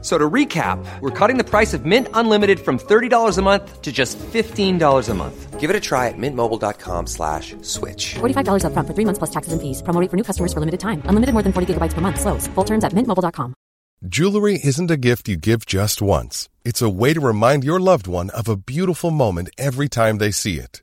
F- 0.00 0.04
So 0.04 0.16
to 0.16 0.30
recap, 0.30 0.78
we're 1.00 1.10
cutting 1.10 1.38
the 1.38 1.44
price 1.44 1.74
of 1.74 1.84
Mint 1.84 2.06
Unlimited 2.14 2.60
from 2.60 2.78
$30 2.78 3.36
a 3.38 3.42
month 3.42 3.82
to 3.82 3.90
just 3.90 4.16
$15 4.32 5.08
a 5.08 5.14
month. 5.14 5.58
Give 5.58 5.70
it 5.70 5.76
a 5.76 5.80
try 5.80 6.06
at 6.06 6.14
mintmobile.com 6.16 7.06
slash 7.08 7.56
switch. 7.62 8.14
$45 8.20 8.62
upfront 8.62 8.86
for 8.86 8.94
three 8.94 9.04
months 9.04 9.18
plus 9.18 9.30
taxes 9.30 9.52
and 9.52 9.60
fees. 9.60 9.82
Promo 9.82 10.00
rate 10.00 10.08
for 10.10 10.16
new 10.16 10.22
customers 10.22 10.52
for 10.52 10.60
limited 10.60 10.78
time. 10.78 11.02
Unlimited 11.10 11.32
more 11.34 11.42
than 11.42 11.52
40 11.52 11.74
gigabytes 11.74 11.94
per 11.94 12.00
month. 12.00 12.20
Slows. 12.20 12.46
Full 12.54 12.64
terms 12.64 12.84
at 12.84 12.92
mintmobile.com. 12.92 13.54
Jewelry 14.06 14.60
isn't 14.62 14.90
a 14.92 14.96
gift 14.96 15.28
you 15.28 15.36
give 15.36 15.66
just 15.66 16.00
once. 16.00 16.48
It's 16.64 16.80
a 16.82 16.88
way 16.88 17.14
to 17.14 17.20
remind 17.20 17.64
your 17.64 17.80
loved 17.80 18.06
one 18.06 18.30
of 18.30 18.46
a 18.48 18.56
beautiful 18.56 19.10
moment 19.10 19.48
every 19.58 19.88
time 19.88 20.18
they 20.18 20.30
see 20.30 20.60
it. 20.60 20.82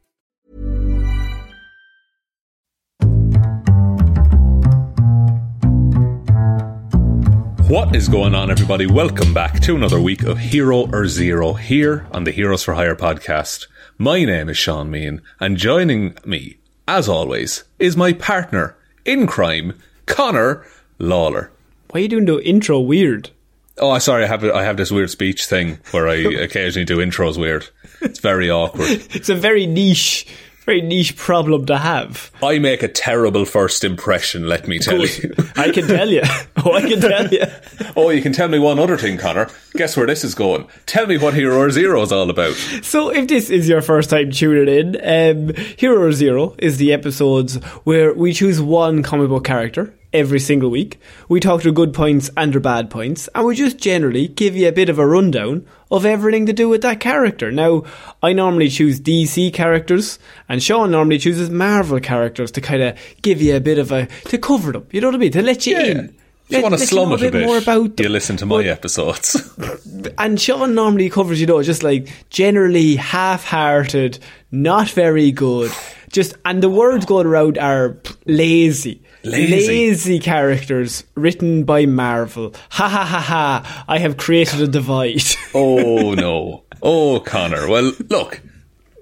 What 7.71 7.95
is 7.95 8.09
going 8.09 8.35
on, 8.35 8.51
everybody? 8.51 8.85
Welcome 8.85 9.33
back 9.33 9.61
to 9.61 9.77
another 9.77 10.01
week 10.01 10.23
of 10.23 10.37
Hero 10.37 10.89
or 10.91 11.07
Zero 11.07 11.53
here 11.53 12.05
on 12.11 12.25
the 12.25 12.31
Heroes 12.31 12.63
for 12.63 12.73
Hire 12.73 12.97
podcast. 12.97 13.67
My 13.97 14.25
name 14.25 14.49
is 14.49 14.57
Sean 14.57 14.91
Mean, 14.91 15.21
and 15.39 15.55
joining 15.55 16.17
me, 16.25 16.57
as 16.85 17.07
always, 17.07 17.63
is 17.79 17.95
my 17.95 18.11
partner 18.11 18.75
in 19.05 19.25
crime, 19.25 19.79
Connor 20.05 20.65
Lawler. 20.99 21.49
Why 21.91 22.01
are 22.01 22.03
you 22.03 22.09
doing 22.09 22.25
the 22.25 22.39
intro 22.39 22.77
weird? 22.81 23.29
Oh, 23.77 23.97
sorry, 23.99 24.25
I 24.25 24.27
have 24.27 24.43
I 24.43 24.63
have 24.63 24.75
this 24.75 24.91
weird 24.91 25.09
speech 25.09 25.45
thing 25.45 25.79
where 25.91 26.09
I 26.09 26.15
occasionally 26.43 26.83
do 26.83 26.97
intros 26.97 27.39
weird. 27.39 27.69
It's 28.01 28.19
very 28.19 28.51
awkward. 28.51 28.89
It's 29.15 29.29
a 29.29 29.35
very 29.35 29.65
niche, 29.65 30.27
very 30.65 30.81
niche 30.81 31.15
problem 31.15 31.65
to 31.67 31.77
have. 31.77 32.31
I 32.43 32.59
make 32.59 32.83
a 32.83 32.89
terrible 32.89 33.45
first 33.45 33.85
impression, 33.85 34.49
let 34.49 34.67
me 34.67 34.77
tell 34.77 35.05
you. 35.05 35.33
I 35.55 35.71
can 35.71 35.87
tell 35.87 36.09
you. 36.09 36.23
Oh, 36.65 36.73
I 36.73 36.81
can 36.81 37.01
tell 37.01 37.27
you. 37.27 37.43
Oh, 37.95 38.09
you 38.09 38.21
can 38.21 38.31
tell 38.31 38.47
me 38.47 38.59
one 38.59 38.79
other 38.79 38.97
thing, 38.97 39.17
Connor. 39.17 39.49
Guess 39.73 39.97
where 39.97 40.05
this 40.05 40.23
is 40.23 40.35
going? 40.35 40.67
Tell 40.85 41.07
me 41.07 41.17
what 41.17 41.33
Hero 41.33 41.57
or 41.57 41.71
Zero 41.71 42.01
is 42.03 42.11
all 42.11 42.29
about. 42.29 42.53
So, 42.83 43.09
if 43.09 43.27
this 43.27 43.49
is 43.49 43.67
your 43.67 43.81
first 43.81 44.09
time 44.09 44.31
tuning 44.31 44.67
in, 44.67 45.47
um, 45.49 45.55
Hero 45.77 46.01
or 46.01 46.11
Zero 46.11 46.55
is 46.59 46.77
the 46.77 46.93
episodes 46.93 47.55
where 47.83 48.13
we 48.13 48.31
choose 48.33 48.61
one 48.61 49.03
comic 49.03 49.29
book 49.29 49.43
character 49.43 49.93
every 50.13 50.39
single 50.39 50.69
week. 50.69 50.99
We 51.27 51.39
talk 51.39 51.63
their 51.63 51.71
good 51.71 51.93
points 51.93 52.29
and 52.37 52.53
their 52.53 52.61
bad 52.61 52.89
points, 52.89 53.27
and 53.33 53.45
we 53.45 53.55
just 53.55 53.77
generally 53.77 54.27
give 54.27 54.55
you 54.55 54.67
a 54.67 54.73
bit 54.73 54.89
of 54.89 54.99
a 54.99 55.07
rundown 55.07 55.65
of 55.89 56.05
everything 56.05 56.45
to 56.45 56.53
do 56.53 56.69
with 56.69 56.81
that 56.83 56.99
character. 56.99 57.51
Now, 57.51 57.83
I 58.21 58.33
normally 58.33 58.69
choose 58.69 58.99
DC 58.99 59.53
characters, 59.53 60.19
and 60.47 60.61
Sean 60.61 60.91
normally 60.91 61.17
chooses 61.17 61.49
Marvel 61.49 61.99
characters 61.99 62.51
to 62.51 62.61
kind 62.61 62.81
of 62.81 62.97
give 63.21 63.41
you 63.41 63.55
a 63.55 63.61
bit 63.61 63.77
of 63.77 63.91
a 63.91 64.07
to 64.25 64.37
cover 64.37 64.71
them. 64.71 64.87
You 64.91 65.01
know 65.01 65.07
what 65.07 65.15
I 65.15 65.19
mean? 65.19 65.31
To 65.33 65.41
let 65.41 65.65
you 65.65 65.77
in. 65.77 66.15
If 66.51 66.57
you 66.57 66.63
want 66.63 66.77
to 66.77 66.85
slum 66.85 67.13
it 67.13 67.21
a 67.21 67.31
bit, 67.31 67.45
more 67.45 67.57
about 67.57 67.95
them. 67.95 68.03
you 68.03 68.09
listen 68.09 68.37
to 68.37 68.45
my 68.45 68.63
episodes. 68.63 69.37
and 70.17 70.39
Sean 70.39 70.75
normally 70.75 71.09
covers, 71.09 71.39
you 71.39 71.47
know, 71.47 71.63
just 71.63 71.83
like 71.83 72.09
generally 72.29 72.97
half-hearted, 72.97 74.19
not 74.51 74.89
very 74.89 75.31
good. 75.31 75.71
Just 76.11 76.35
and 76.43 76.61
the 76.61 76.69
words 76.69 77.05
going 77.05 77.25
around 77.25 77.57
are 77.57 77.97
lazy. 78.25 79.01
Lazy. 79.23 80.19
characters 80.19 81.03
written 81.15 81.63
by 81.63 81.85
Marvel. 81.85 82.53
Ha 82.71 82.89
ha 82.89 83.05
ha 83.05 83.19
ha! 83.19 83.85
I 83.87 83.99
have 83.99 84.17
created 84.17 84.61
a 84.61 84.67
divide. 84.67 85.21
oh 85.53 86.13
no. 86.15 86.63
Oh, 86.81 87.19
Connor. 87.19 87.67
Well, 87.69 87.93
look, 88.09 88.41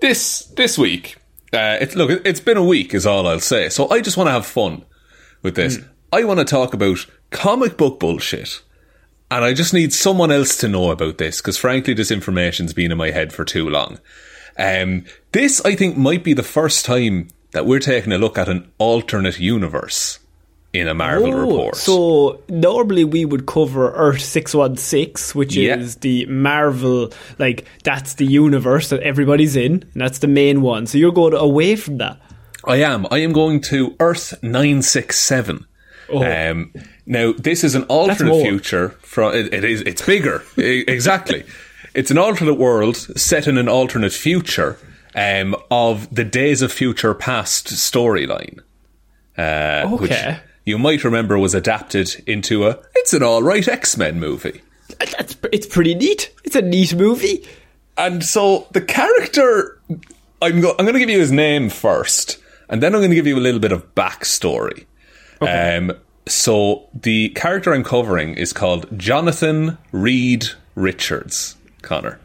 this 0.02 0.46
this 0.56 0.78
week, 0.78 1.16
uh, 1.54 1.78
it's 1.82 1.96
look, 1.96 2.22
it's 2.26 2.42
been 2.42 2.58
a 2.58 2.64
week, 2.64 2.94
is 2.94 3.06
all 3.06 3.28
I'll 3.28 3.40
say. 3.40 3.70
So 3.70 3.90
I 3.90 4.02
just 4.02 4.18
want 4.18 4.28
to 4.28 4.34
have 4.34 4.46
fun 4.46 4.84
with 5.42 5.56
this. 5.56 5.80
I 6.12 6.24
want 6.24 6.40
to 6.40 6.46
talk 6.46 6.74
about 6.74 7.06
comic 7.32 7.78
book 7.78 8.00
bullshit, 8.00 8.62
and 9.32 9.44
I 9.46 9.54
just 9.54 9.74
need 9.74 9.94
someone 9.94 10.32
else 10.32 10.58
to 10.58 10.68
know 10.68 10.92
about 10.92 11.18
this 11.18 11.42
because, 11.42 11.58
frankly, 11.58 11.94
this 11.94 12.12
information's 12.12 12.74
been 12.74 12.92
in 12.92 12.98
my 12.98 13.12
head 13.12 13.32
for 13.34 13.46
too 13.46 13.70
long. 13.70 14.00
Um, 14.58 15.06
this, 15.32 15.62
I 15.66 15.76
think, 15.76 15.96
might 15.98 16.24
be 16.24 16.34
the 16.34 16.44
first 16.44 16.86
time 16.86 17.28
that 17.52 17.66
we're 17.66 17.80
taking 17.80 18.12
a 18.12 18.18
look 18.18 18.38
at 18.38 18.50
an 18.50 18.70
alternate 18.78 19.40
universe 19.40 20.20
in 20.74 20.88
a 20.88 20.94
Marvel 20.94 21.34
Oh, 21.34 21.42
report. 21.42 21.76
So 21.78 22.44
normally 22.48 23.04
we 23.04 23.26
would 23.26 23.48
cover 23.48 23.92
Earth 23.94 24.22
six 24.22 24.54
one 24.54 24.78
six, 24.78 25.34
which 25.34 25.56
Yeah. 25.56 25.78
is 25.78 25.96
the 25.98 26.26
Marvel, 26.28 27.12
like 27.40 27.66
that's 27.84 28.16
the 28.16 28.26
universe 28.26 28.90
that 28.90 29.02
everybody's 29.02 29.56
in, 29.56 29.72
and 29.94 30.02
that's 30.02 30.20
the 30.20 30.28
main 30.28 30.62
one. 30.62 30.86
So 30.86 30.98
you're 31.00 31.12
going 31.12 31.34
away 31.34 31.76
from 31.76 31.98
that. 31.98 32.20
I 32.66 32.78
am. 32.78 33.08
I 33.10 33.20
am 33.20 33.32
going 33.34 33.62
to 33.62 33.96
Earth 34.00 34.34
967. 34.44 35.66
Um, 36.14 36.74
now, 37.10 37.34
this 37.34 37.64
is 37.64 37.74
an 37.74 37.86
alternate 37.86 38.44
future. 38.44 38.90
From 39.02 39.34
it, 39.34 39.52
it 39.52 39.64
is. 39.64 39.82
It's 39.82 40.06
bigger. 40.06 40.44
Exactly. 40.58 41.44
It's 41.96 42.12
an 42.12 42.20
alternate 42.20 42.54
world 42.54 42.96
set 42.98 43.48
in 43.48 43.58
an 43.58 43.68
alternate 43.68 44.14
future 44.14 44.78
um, 45.16 45.56
of 45.72 46.14
the 46.14 46.24
Days 46.24 46.62
of 46.62 46.72
Future 46.72 47.16
Past 47.16 47.70
storyline, 47.70 48.60
uh, 49.36 49.88
which 49.88 50.14
you 50.66 50.78
might 50.78 51.04
remember 51.04 51.40
was 51.40 51.56
adapted 51.56 52.24
into 52.28 52.68
a. 52.68 52.78
It's 52.96 53.14
an 53.14 53.24
all 53.24 53.42
right 53.42 53.68
X 53.68 53.98
Men 53.98 54.20
movie. 54.20 54.62
That's 55.00 55.36
it's 55.52 55.66
pretty 55.66 55.96
neat. 55.96 56.32
It's 56.44 56.56
a 56.56 56.62
neat 56.62 56.94
movie. 56.94 57.44
And 57.98 58.24
so 58.24 58.68
the 58.72 58.82
character, 58.82 59.82
I'm, 60.44 60.62
go- 60.62 60.76
I'm 60.78 60.86
going 60.86 60.94
to 60.94 61.00
give 61.00 61.10
you 61.10 61.20
his 61.20 61.32
name 61.32 61.70
first, 61.70 62.38
and 62.70 62.84
then 62.84 62.94
I'm 62.94 63.02
going 63.02 63.10
to 63.10 63.16
give 63.16 63.28
you 63.28 63.38
a 63.38 63.42
little 63.42 63.60
bit 63.60 63.72
of 63.72 63.96
backstory. 63.96 64.86
Um, 65.42 65.94
so 66.30 66.88
the 66.94 67.30
character 67.30 67.74
I'm 67.74 67.84
covering 67.84 68.36
is 68.36 68.54
called 68.54 68.86
Jonathan 68.98 69.78
Reed 69.92 70.46
Richards. 70.76 71.56
Connor. 71.82 72.20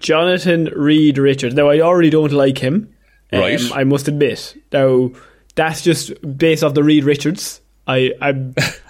Jonathan 0.00 0.66
Reed 0.76 1.18
Richards. 1.18 1.54
Now 1.54 1.68
I 1.68 1.80
already 1.80 2.10
don't 2.10 2.32
like 2.32 2.58
him. 2.58 2.94
um, 3.32 3.40
Right. 3.40 3.60
I 3.74 3.84
must 3.84 4.08
admit. 4.08 4.56
Now 4.72 5.10
that's 5.54 5.82
just 5.82 6.12
based 6.36 6.62
off 6.64 6.74
the 6.74 6.82
Reed 6.84 7.04
Richards. 7.04 7.60
I 7.86 8.12
I 8.20 8.28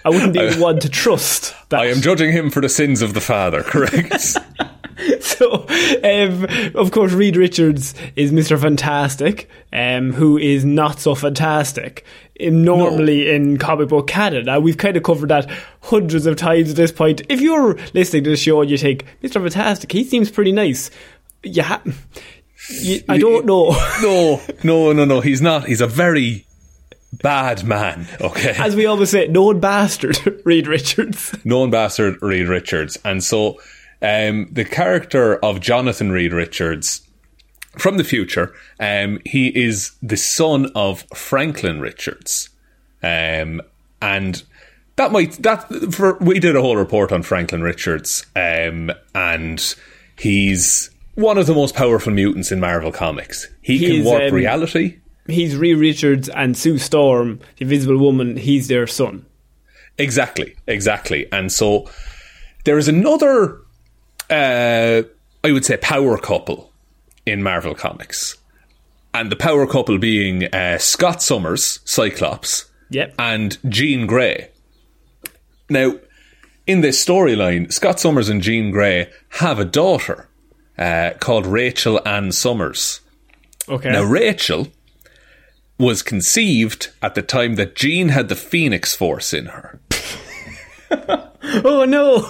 I 0.05 0.11
wouldn't 0.11 0.33
be 0.35 0.55
one 0.61 0.79
to 0.81 0.89
trust 0.89 1.55
that. 1.71 1.81
I 1.81 1.87
am 1.87 2.01
judging 2.01 2.33
him 2.33 2.51
for 2.51 2.61
the 2.61 2.69
sins 2.69 3.03
of 3.03 3.15
the 3.15 3.21
father, 3.21 3.63
correct? 3.63 4.37
So, 5.21 5.67
um, 6.05 6.47
of 6.75 6.91
course, 6.93 7.13
Reed 7.13 7.37
Richards 7.37 7.95
is 8.15 8.31
Mr. 8.31 8.61
Fantastic, 8.61 9.49
um, 9.73 10.13
who 10.13 10.39
is 10.39 10.65
not 10.65 11.01
so 11.01 11.15
fantastic. 11.15 12.05
Um, 12.41 12.65
Normally 12.65 13.35
in 13.35 13.57
comic 13.59 13.89
book 13.89 14.07
canon. 14.07 14.45
Now, 14.47 14.61
we've 14.61 14.77
kind 14.77 14.97
of 14.97 15.03
covered 15.03 15.31
that 15.31 15.51
hundreds 15.83 16.27
of 16.27 16.37
times 16.37 16.71
at 16.71 16.77
this 16.77 16.93
point. 16.93 17.23
If 17.29 17.41
you're 17.41 17.77
listening 17.95 18.25
to 18.25 18.31
the 18.31 18.37
show 18.37 18.61
and 18.61 18.71
you 18.71 18.79
think, 18.79 19.05
Mr. 19.23 19.35
Fantastic, 19.43 19.91
he 19.91 20.05
seems 20.05 20.31
pretty 20.31 20.53
nice. 20.53 20.91
Yeah. 21.43 21.81
You, 22.71 23.03
I 23.09 23.19
don't 23.19 23.45
know. 23.47 23.71
no, 24.03 24.41
no, 24.63 24.93
no, 24.93 25.05
no. 25.05 25.21
He's 25.21 25.43
not. 25.43 25.67
He's 25.67 25.81
a 25.81 25.87
very 25.87 26.47
bad 27.13 27.65
man, 27.65 28.07
okay? 28.21 28.55
As 28.59 28.75
we 28.77 28.87
always 28.87 29.11
say, 29.11 29.27
known 29.29 29.61
bastard, 29.61 30.19
Reed 30.45 30.67
Richards. 30.67 31.35
known 31.45 31.71
bastard 31.71 32.21
Reed 32.23 32.49
Richards. 32.49 32.99
And 33.05 33.23
so 33.23 33.61
um, 34.05 34.49
the 34.53 34.65
character 34.65 35.37
of 35.37 35.61
Jonathan 35.61 36.13
Reed 36.13 36.33
Richards 36.33 37.01
from 37.79 37.97
the 37.97 38.05
future. 38.05 38.55
Um, 38.79 39.21
he 39.25 39.49
is 39.49 39.93
the 40.03 40.17
son 40.17 40.71
of 40.75 41.05
Franklin 41.15 41.81
Richards, 41.81 42.51
um, 43.03 43.63
and 44.03 44.43
that 44.97 45.11
might 45.11 45.43
that 45.43 45.69
for 45.93 46.19
we 46.19 46.39
did 46.39 46.55
a 46.55 46.61
whole 46.61 46.77
report 46.77 47.11
on 47.11 47.23
Franklin 47.23 47.63
Richards, 47.63 48.27
um, 48.37 48.93
and 49.15 49.75
he's 50.17 50.91
one 51.15 51.39
of 51.39 51.47
the 51.47 51.55
most 51.55 51.75
powerful 51.75 52.13
mutants 52.13 52.53
in 52.53 52.61
Marvel 52.61 52.93
Comics. 52.93 53.49
He 53.63 53.79
can 53.79 53.91
He's, 53.91 54.05
warp 54.05 54.23
um, 54.23 54.35
reality. 54.35 54.99
He's 55.27 55.57
Reed 55.57 55.79
Richards 55.79 56.29
and 56.29 56.57
Sue 56.57 56.77
Storm, 56.79 57.39
the 57.57 57.65
Invisible 57.65 57.97
Woman. 57.97 58.37
He's 58.37 58.69
their 58.69 58.87
son. 58.87 59.25
Exactly, 59.97 60.57
exactly. 60.67 61.27
And 61.33 61.51
so 61.51 61.89
there 62.65 62.79
is 62.79 62.89
another, 62.89 63.61
uh, 64.31 65.03
I 65.43 65.53
would 65.53 65.65
say, 65.65 65.77
power 65.77 66.17
couple 66.19 66.73
in 67.27 67.43
Marvel 67.43 67.75
Comics. 67.75 68.37
And 69.13 69.31
the 69.31 69.37
power 69.37 69.67
couple 69.67 69.99
being 69.99 70.45
uh, 70.53 70.79
Scott 70.79 71.23
Summers, 71.23 71.81
Cyclops, 71.85 72.67
Yep. 72.91 73.15
and 73.19 73.59
Jean 73.69 74.07
Grey. 74.07 74.51
Now, 75.71 75.95
in 76.67 76.81
this 76.81 77.03
storyline, 77.05 77.73
Scott 77.73 78.01
Summers 78.01 78.29
and 78.29 78.43
Jean 78.43 78.71
Grey 78.71 79.11
have 79.31 79.59
a 79.59 79.65
daughter 79.65 80.29
uh, 80.79 81.13
called 81.21 81.47
Rachel 81.47 82.01
Ann 82.07 82.33
Summers. 82.33 83.01
Okay. 83.69 83.91
Now, 83.91 84.03
Rachel 84.03 84.69
was 85.79 86.03
conceived 86.03 86.91
at 87.03 87.15
the 87.15 87.23
time 87.23 87.55
that 87.57 87.75
Jean 87.77 88.09
had 88.11 88.29
the 88.29 88.37
Phoenix 88.37 88.95
Force 88.95 89.33
in 89.33 89.47
her. 89.47 89.81
oh 91.65 91.85
no! 91.85 92.23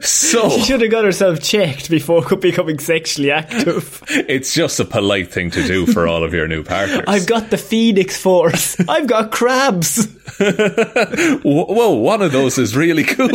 So 0.00 0.48
she 0.56 0.62
should 0.62 0.80
have 0.82 0.90
got 0.90 1.04
herself 1.04 1.40
checked 1.40 1.90
before 1.90 2.22
becoming 2.40 2.78
sexually 2.78 3.30
active. 3.30 4.02
it's 4.08 4.54
just 4.54 4.78
a 4.78 4.84
polite 4.84 5.32
thing 5.32 5.50
to 5.50 5.62
do 5.66 5.86
for 5.86 6.06
all 6.06 6.22
of 6.24 6.32
your 6.32 6.46
new 6.46 6.62
partners. 6.62 7.04
I've 7.06 7.26
got 7.26 7.50
the 7.50 7.58
Phoenix 7.58 8.16
Force. 8.20 8.76
I've 8.88 9.06
got 9.06 9.32
crabs. 9.32 10.06
Wh- 10.38 11.44
Whoa, 11.44 11.94
one 11.94 12.22
of 12.22 12.32
those 12.32 12.58
is 12.58 12.76
really 12.76 13.04
cool. 13.04 13.30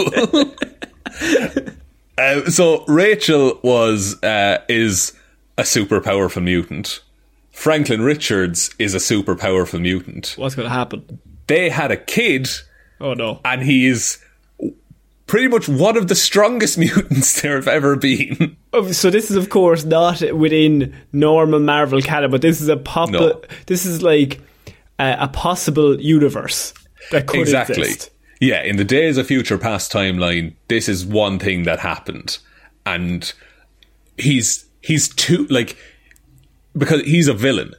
uh, 2.17 2.49
so 2.49 2.85
Rachel 2.87 3.59
was 3.63 4.21
uh, 4.23 4.59
is 4.67 5.13
a 5.57 5.65
super 5.65 5.99
powerful 6.01 6.41
mutant. 6.41 7.01
Franklin 7.51 8.01
Richards 8.01 8.69
is 8.77 8.93
a 8.93 8.99
super 8.99 9.35
powerful 9.35 9.79
mutant. 9.79 10.35
What's 10.37 10.53
going 10.55 10.67
to 10.67 10.73
happen? 10.73 11.19
They 11.47 11.69
had 11.69 11.91
a 11.91 11.97
kid, 11.97 12.47
Oh 13.01 13.13
no! 13.13 13.41
and 13.43 13.63
he's 13.63 14.23
pretty 15.27 15.47
much 15.47 15.69
one 15.69 15.97
of 15.97 16.07
the 16.07 16.15
strongest 16.15 16.77
mutants 16.77 17.41
there 17.41 17.55
have 17.55 17.67
ever 17.67 17.95
been. 17.95 18.57
Oh, 18.73 18.91
So 18.91 19.09
this 19.09 19.29
is, 19.29 19.37
of 19.37 19.49
course, 19.49 19.85
not 19.85 20.21
within 20.33 20.95
normal 21.11 21.59
Marvel 21.59 22.01
canon, 22.01 22.31
but 22.31 22.41
this 22.41 22.61
is 22.61 22.69
a 22.69 22.77
pop. 22.77 23.09
No. 23.09 23.41
This 23.67 23.85
is 23.85 24.01
like 24.01 24.41
a, 24.99 25.17
a 25.21 25.27
possible 25.27 25.99
universe 25.99 26.73
that 27.11 27.27
could 27.27 27.41
exactly. 27.41 27.81
exist. 27.81 28.11
Yeah, 28.39 28.61
in 28.61 28.77
the 28.77 28.83
Days 28.83 29.17
of 29.17 29.27
Future 29.27 29.57
Past 29.57 29.91
timeline, 29.91 30.53
this 30.67 30.87
is 30.87 31.05
one 31.05 31.39
thing 31.39 31.63
that 31.63 31.79
happened, 31.79 32.37
and 32.85 33.33
he's 34.17 34.65
he's 34.81 35.09
too 35.09 35.47
like 35.47 35.75
because 36.77 37.01
he's 37.01 37.27
a 37.27 37.33
villain. 37.33 37.73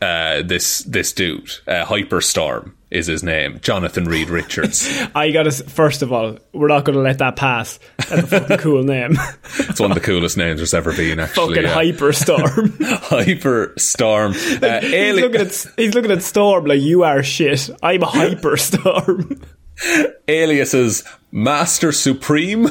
Uh, 0.00 0.42
this 0.42 0.80
this 0.80 1.12
dude, 1.14 1.50
uh, 1.66 1.84
Hyperstorm, 1.86 2.72
is 2.90 3.06
his 3.06 3.22
name. 3.22 3.60
Jonathan 3.60 4.04
Reed 4.04 4.28
Richards. 4.28 4.86
I 5.14 5.30
gotta. 5.30 5.50
First 5.50 6.02
of 6.02 6.12
all, 6.12 6.38
we're 6.52 6.68
not 6.68 6.84
going 6.84 6.96
to 6.96 7.02
let 7.02 7.18
that 7.18 7.36
pass. 7.36 7.78
That's 7.96 8.12
a 8.24 8.26
fucking 8.40 8.58
cool 8.58 8.82
name. 8.82 9.12
it's 9.58 9.80
one 9.80 9.90
of 9.90 9.94
the 9.94 10.02
coolest 10.02 10.36
names 10.36 10.58
there's 10.58 10.74
ever 10.74 10.94
been. 10.94 11.18
Actually, 11.18 11.54
fucking 11.54 11.70
yeah. 11.70 11.74
Hyperstorm. 11.74 12.68
Hyperstorm. 13.08 14.62
Uh, 14.62 14.80
he's 14.80 15.14
looking 15.20 15.40
at 15.40 15.66
he's 15.78 15.94
looking 15.94 16.10
at 16.10 16.22
Storm 16.22 16.66
like 16.66 16.80
you 16.82 17.02
are 17.04 17.22
shit. 17.22 17.70
I'm 17.82 18.02
a 18.02 18.06
Hyperstorm. 18.06 19.42
aliases 20.28 21.04
Master 21.32 21.92
Supreme 21.92 22.66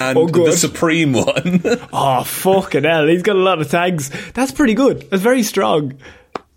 and 0.00 0.18
Oh, 0.18 0.26
the 0.28 0.52
Supreme 0.52 1.12
One. 1.12 1.60
oh 1.92 2.24
fucking 2.24 2.84
hell! 2.84 3.06
He's 3.06 3.22
got 3.22 3.36
a 3.36 3.40
lot 3.40 3.60
of 3.60 3.70
tags. 3.70 4.10
That's 4.32 4.52
pretty 4.52 4.74
good. 4.74 5.08
That's 5.10 5.22
very 5.22 5.42
strong. 5.42 5.98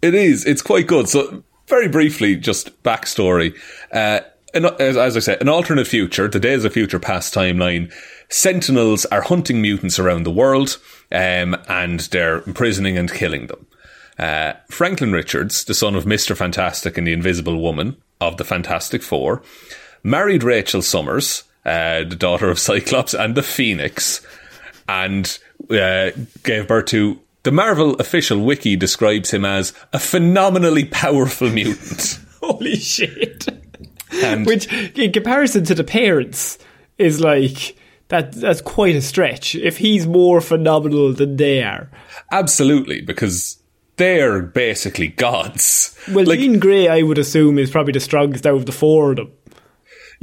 It 0.01 0.13
is. 0.15 0.45
It's 0.45 0.61
quite 0.61 0.87
good. 0.87 1.09
So, 1.09 1.43
very 1.67 1.87
briefly, 1.87 2.35
just 2.35 2.83
backstory. 2.83 3.55
Uh, 3.91 4.21
an, 4.53 4.65
as, 4.65 4.97
as 4.97 5.15
I 5.15 5.19
said, 5.19 5.41
an 5.41 5.49
alternate 5.49 5.87
future, 5.87 6.27
the 6.27 6.39
Days 6.39 6.65
of 6.65 6.73
Future 6.73 6.99
Past 6.99 7.33
timeline. 7.33 7.93
Sentinels 8.29 9.05
are 9.05 9.21
hunting 9.21 9.61
mutants 9.61 9.99
around 9.99 10.23
the 10.23 10.31
world, 10.31 10.79
um, 11.11 11.55
and 11.67 11.99
they're 12.11 12.41
imprisoning 12.43 12.97
and 12.97 13.11
killing 13.11 13.47
them. 13.47 13.67
Uh, 14.17 14.53
Franklin 14.69 15.11
Richards, 15.11 15.65
the 15.65 15.73
son 15.73 15.95
of 15.95 16.05
Mister 16.05 16.35
Fantastic 16.35 16.97
and 16.97 17.07
the 17.07 17.13
Invisible 17.13 17.61
Woman 17.61 17.97
of 18.19 18.37
the 18.37 18.45
Fantastic 18.45 19.03
Four, 19.03 19.41
married 20.03 20.43
Rachel 20.43 20.81
Summers, 20.81 21.43
uh, 21.65 22.03
the 22.03 22.15
daughter 22.15 22.49
of 22.49 22.59
Cyclops 22.59 23.13
and 23.13 23.35
the 23.35 23.43
Phoenix, 23.43 24.25
and 24.87 25.37
uh, 25.69 26.11
gave 26.43 26.67
birth 26.67 26.85
to 26.87 27.19
the 27.43 27.51
Marvel 27.51 27.95
official 27.95 28.39
wiki 28.39 28.75
describes 28.75 29.31
him 29.31 29.45
as 29.45 29.73
a 29.93 29.99
phenomenally 29.99 30.85
powerful 30.85 31.49
mutant. 31.49 32.19
Holy 32.41 32.75
shit! 32.75 33.47
And 34.23 34.45
Which, 34.45 34.71
in 34.97 35.11
comparison 35.11 35.63
to 35.65 35.75
the 35.75 35.83
parents, 35.83 36.57
is 36.97 37.19
like 37.21 37.75
that. 38.09 38.33
That's 38.33 38.61
quite 38.61 38.95
a 38.95 39.01
stretch. 39.01 39.55
If 39.55 39.77
he's 39.77 40.05
more 40.05 40.41
phenomenal 40.41 41.13
than 41.13 41.37
they 41.37 41.63
are. 41.63 41.89
absolutely, 42.31 43.01
because 43.01 43.61
they're 43.97 44.41
basically 44.41 45.09
gods. 45.09 45.95
Well, 46.11 46.25
like, 46.25 46.39
Jean 46.39 46.59
Grey, 46.59 46.87
I 46.87 47.03
would 47.03 47.17
assume, 47.17 47.59
is 47.59 47.69
probably 47.69 47.93
the 47.93 47.99
strongest 47.99 48.47
out 48.47 48.55
of 48.55 48.65
the 48.65 48.71
four 48.71 49.11
of 49.11 49.17
them. 49.17 49.31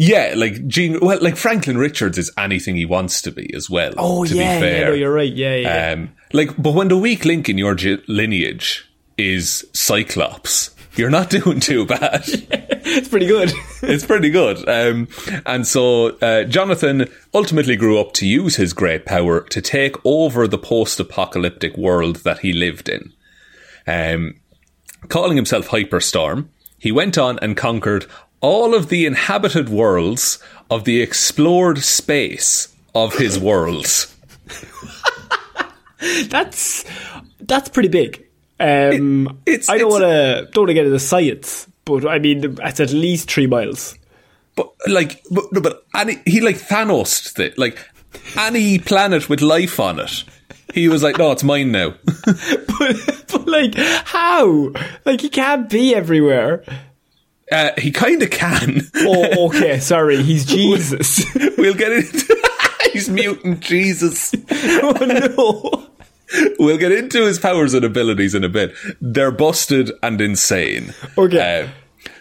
Yeah, 0.00 0.34
like 0.36 0.64
Jean. 0.68 1.00
Well, 1.00 1.18
like 1.20 1.36
Franklin 1.36 1.76
Richards 1.76 2.18
is 2.18 2.30
anything 2.38 2.76
he 2.76 2.84
wants 2.84 3.20
to 3.22 3.32
be 3.32 3.52
as 3.52 3.68
well. 3.68 3.92
Oh 3.98 4.24
to 4.24 4.32
yeah, 4.34 4.54
be 4.56 4.60
fair. 4.60 4.78
yeah, 4.78 4.84
no, 4.90 4.92
you're 4.94 5.12
right. 5.12 5.32
Yeah, 5.32 5.54
yeah. 5.56 5.92
Um, 5.92 6.12
like, 6.32 6.56
but 6.56 6.72
when 6.74 6.86
the 6.86 6.96
weak 6.96 7.24
link 7.24 7.48
in 7.48 7.58
your 7.58 7.74
ge- 7.74 8.06
lineage 8.06 8.88
is 9.16 9.66
Cyclops, 9.72 10.70
you're 10.94 11.10
not 11.10 11.30
doing 11.38 11.58
too 11.58 11.84
bad. 11.84 12.22
it's 12.28 13.08
pretty 13.08 13.26
good. 13.26 13.52
it's 13.82 14.06
pretty 14.06 14.30
good. 14.30 14.68
Um, 14.68 15.08
and 15.44 15.66
so 15.66 16.16
uh, 16.18 16.44
Jonathan 16.44 17.08
ultimately 17.34 17.74
grew 17.74 17.98
up 17.98 18.12
to 18.14 18.26
use 18.26 18.54
his 18.54 18.72
great 18.72 19.04
power 19.04 19.40
to 19.40 19.60
take 19.60 19.96
over 20.04 20.46
the 20.46 20.58
post-apocalyptic 20.58 21.76
world 21.76 22.18
that 22.18 22.38
he 22.38 22.52
lived 22.52 22.88
in. 22.88 23.12
Um, 23.84 24.34
calling 25.08 25.34
himself 25.34 25.68
Hyperstorm, 25.68 26.50
he 26.78 26.92
went 26.92 27.18
on 27.18 27.40
and 27.40 27.56
conquered 27.56 28.06
all 28.40 28.74
of 28.74 28.88
the 28.88 29.06
inhabited 29.06 29.68
worlds 29.68 30.38
of 30.70 30.84
the 30.84 31.00
explored 31.00 31.78
space 31.78 32.68
of 32.94 33.14
his 33.16 33.38
worlds. 33.48 34.14
that's 36.28 36.84
that's 37.40 37.68
pretty 37.68 37.88
big. 37.88 38.24
Um, 38.60 39.40
It- 39.46 39.52
it's- 39.54 39.68
I 39.68 39.78
don't 39.78 39.90
want 39.90 40.02
to 40.04 40.48
don't 40.52 40.62
want 40.62 40.68
to 40.68 40.74
get 40.74 40.86
into 40.86 40.98
science, 40.98 41.68
but 41.84 42.06
I 42.06 42.18
mean 42.18 42.56
it's 42.62 42.80
at 42.80 42.90
least 42.92 43.30
three 43.30 43.46
miles. 43.46 43.94
But 44.56 44.72
like, 44.88 45.22
but, 45.30 45.44
no, 45.52 45.60
but 45.60 45.84
any, 45.94 46.20
he 46.26 46.40
like 46.40 46.56
Thanos 46.56 47.38
it. 47.38 47.56
Like 47.58 47.78
any 48.36 48.78
planet 48.80 49.28
with 49.28 49.40
life 49.40 49.78
on 49.78 50.00
it, 50.00 50.24
he 50.74 50.88
was 50.88 51.00
like, 51.02 51.16
"No, 51.18 51.30
it's 51.30 51.44
mine 51.44 51.70
now." 51.70 51.94
but, 52.24 53.24
but 53.30 53.46
like 53.46 53.74
how? 53.76 54.72
Like 55.04 55.20
he 55.20 55.28
can't 55.28 55.68
be 55.70 55.94
everywhere. 55.94 56.64
Uh, 57.50 57.70
he 57.78 57.90
kind 57.90 58.22
of 58.22 58.30
can. 58.30 58.82
Oh, 58.96 59.48
okay. 59.48 59.78
Sorry, 59.78 60.22
he's 60.22 60.44
Jesus. 60.46 61.24
we'll 61.58 61.74
get 61.74 61.92
into. 61.92 62.36
He's 62.92 63.10
mutant 63.10 63.60
Jesus. 63.60 64.34
oh 64.50 64.96
no. 65.02 65.90
We'll 66.58 66.78
get 66.78 66.90
into 66.90 67.26
his 67.26 67.38
powers 67.38 67.74
and 67.74 67.84
abilities 67.84 68.34
in 68.34 68.44
a 68.44 68.48
bit. 68.48 68.72
They're 68.98 69.30
busted 69.30 69.90
and 70.02 70.20
insane. 70.20 70.94
Okay. 71.18 71.64
Uh, 71.64 71.68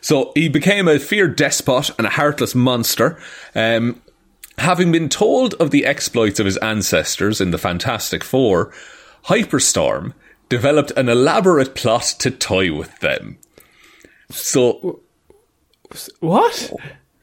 so 0.01 0.31
he 0.35 0.49
became 0.49 0.89
a 0.89 0.99
feared 0.99 1.37
despot 1.37 1.91
and 1.97 2.05
a 2.05 2.09
heartless 2.09 2.53
monster. 2.53 3.17
Um, 3.55 4.01
having 4.57 4.91
been 4.91 5.07
told 5.07 5.53
of 5.55 5.71
the 5.71 5.85
exploits 5.85 6.39
of 6.39 6.45
his 6.45 6.57
ancestors 6.57 7.39
in 7.39 7.51
the 7.51 7.57
Fantastic 7.57 8.23
Four, 8.23 8.73
Hyperstorm 9.25 10.13
developed 10.49 10.91
an 10.97 11.07
elaborate 11.07 11.75
plot 11.75 12.15
to 12.19 12.31
toy 12.31 12.73
with 12.73 12.97
them. 12.99 13.37
So 14.29 15.01
What? 16.19 16.71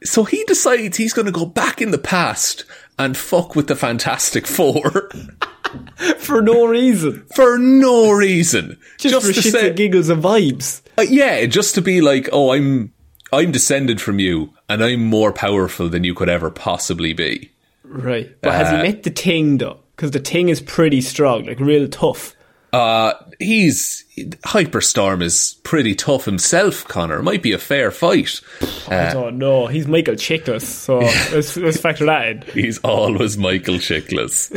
so 0.03 0.23
he 0.23 0.43
decides 0.45 0.97
he's 0.97 1.13
going 1.13 1.25
to 1.25 1.31
go 1.31 1.45
back 1.45 1.81
in 1.81 1.91
the 1.91 1.97
past 1.97 2.63
and 2.97 3.17
fuck 3.17 3.55
with 3.55 3.67
the 3.67 3.75
Fantastic 3.75 4.45
Four 4.47 5.09
For 6.19 6.41
no 6.41 6.65
reason. 6.67 7.25
for 7.35 7.57
no 7.57 8.11
reason. 8.11 8.77
Just, 8.97 9.25
for 9.25 9.33
to 9.33 9.39
shits 9.39 9.51
say, 9.51 9.67
and 9.69 9.77
giggles 9.77 10.09
and 10.09 10.23
vibes. 10.23 10.81
uh, 10.97 11.01
yeah, 11.01 11.45
just 11.47 11.75
to 11.75 11.81
be 11.81 12.01
like, 12.01 12.29
oh, 12.31 12.53
I'm 12.53 12.93
I'm 13.33 13.51
descended 13.51 13.99
from 13.99 14.19
you, 14.19 14.53
and 14.69 14.83
I'm 14.83 15.03
more 15.03 15.33
powerful 15.33 15.89
than 15.89 16.03
you 16.05 16.13
could 16.13 16.29
ever 16.29 16.49
possibly 16.49 17.11
be. 17.13 17.51
Right. 17.83 18.29
But 18.41 18.53
has 18.53 18.71
he 18.71 18.77
met 18.77 19.03
the 19.03 19.09
Thing 19.09 19.57
though? 19.57 19.79
Because 19.95 20.11
the 20.11 20.19
Thing 20.19 20.49
is 20.49 20.61
pretty 20.61 21.01
strong, 21.01 21.45
like 21.45 21.59
real 21.59 21.87
tough. 21.89 22.34
Uh, 22.75 23.13
he's 23.39 24.03
Hyperstorm 24.45 25.21
is 25.21 25.55
pretty 25.63 25.95
tough 25.95 26.25
himself. 26.25 26.85
Connor 26.89 27.21
might 27.23 27.41
be 27.41 27.53
a 27.53 27.57
fair 27.57 27.89
fight. 27.89 28.41
I 28.89 29.13
don't 29.13 29.37
know. 29.37 29.67
He's 29.67 29.87
Michael 29.87 30.15
Chiklis, 30.15 30.63
so 30.63 30.99
let's, 31.31 31.55
let's 31.55 31.77
factor 31.77 32.05
that 32.05 32.27
in. 32.27 32.41
He's 32.53 32.79
always 32.79 33.37
Michael 33.37 33.75
Chiklis. 33.75 34.51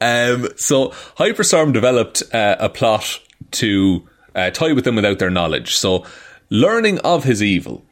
um, 0.00 0.48
so 0.54 0.90
Hyperstorm 1.16 1.72
developed 1.72 2.22
uh, 2.32 2.54
a 2.60 2.68
plot 2.68 3.18
to 3.52 4.08
uh, 4.36 4.50
toy 4.50 4.72
with 4.74 4.84
them 4.84 4.94
without 4.94 5.18
their 5.18 5.30
knowledge. 5.30 5.74
So 5.74 6.06
learning 6.50 7.00
of 7.00 7.24
his 7.24 7.42
evil, 7.42 7.84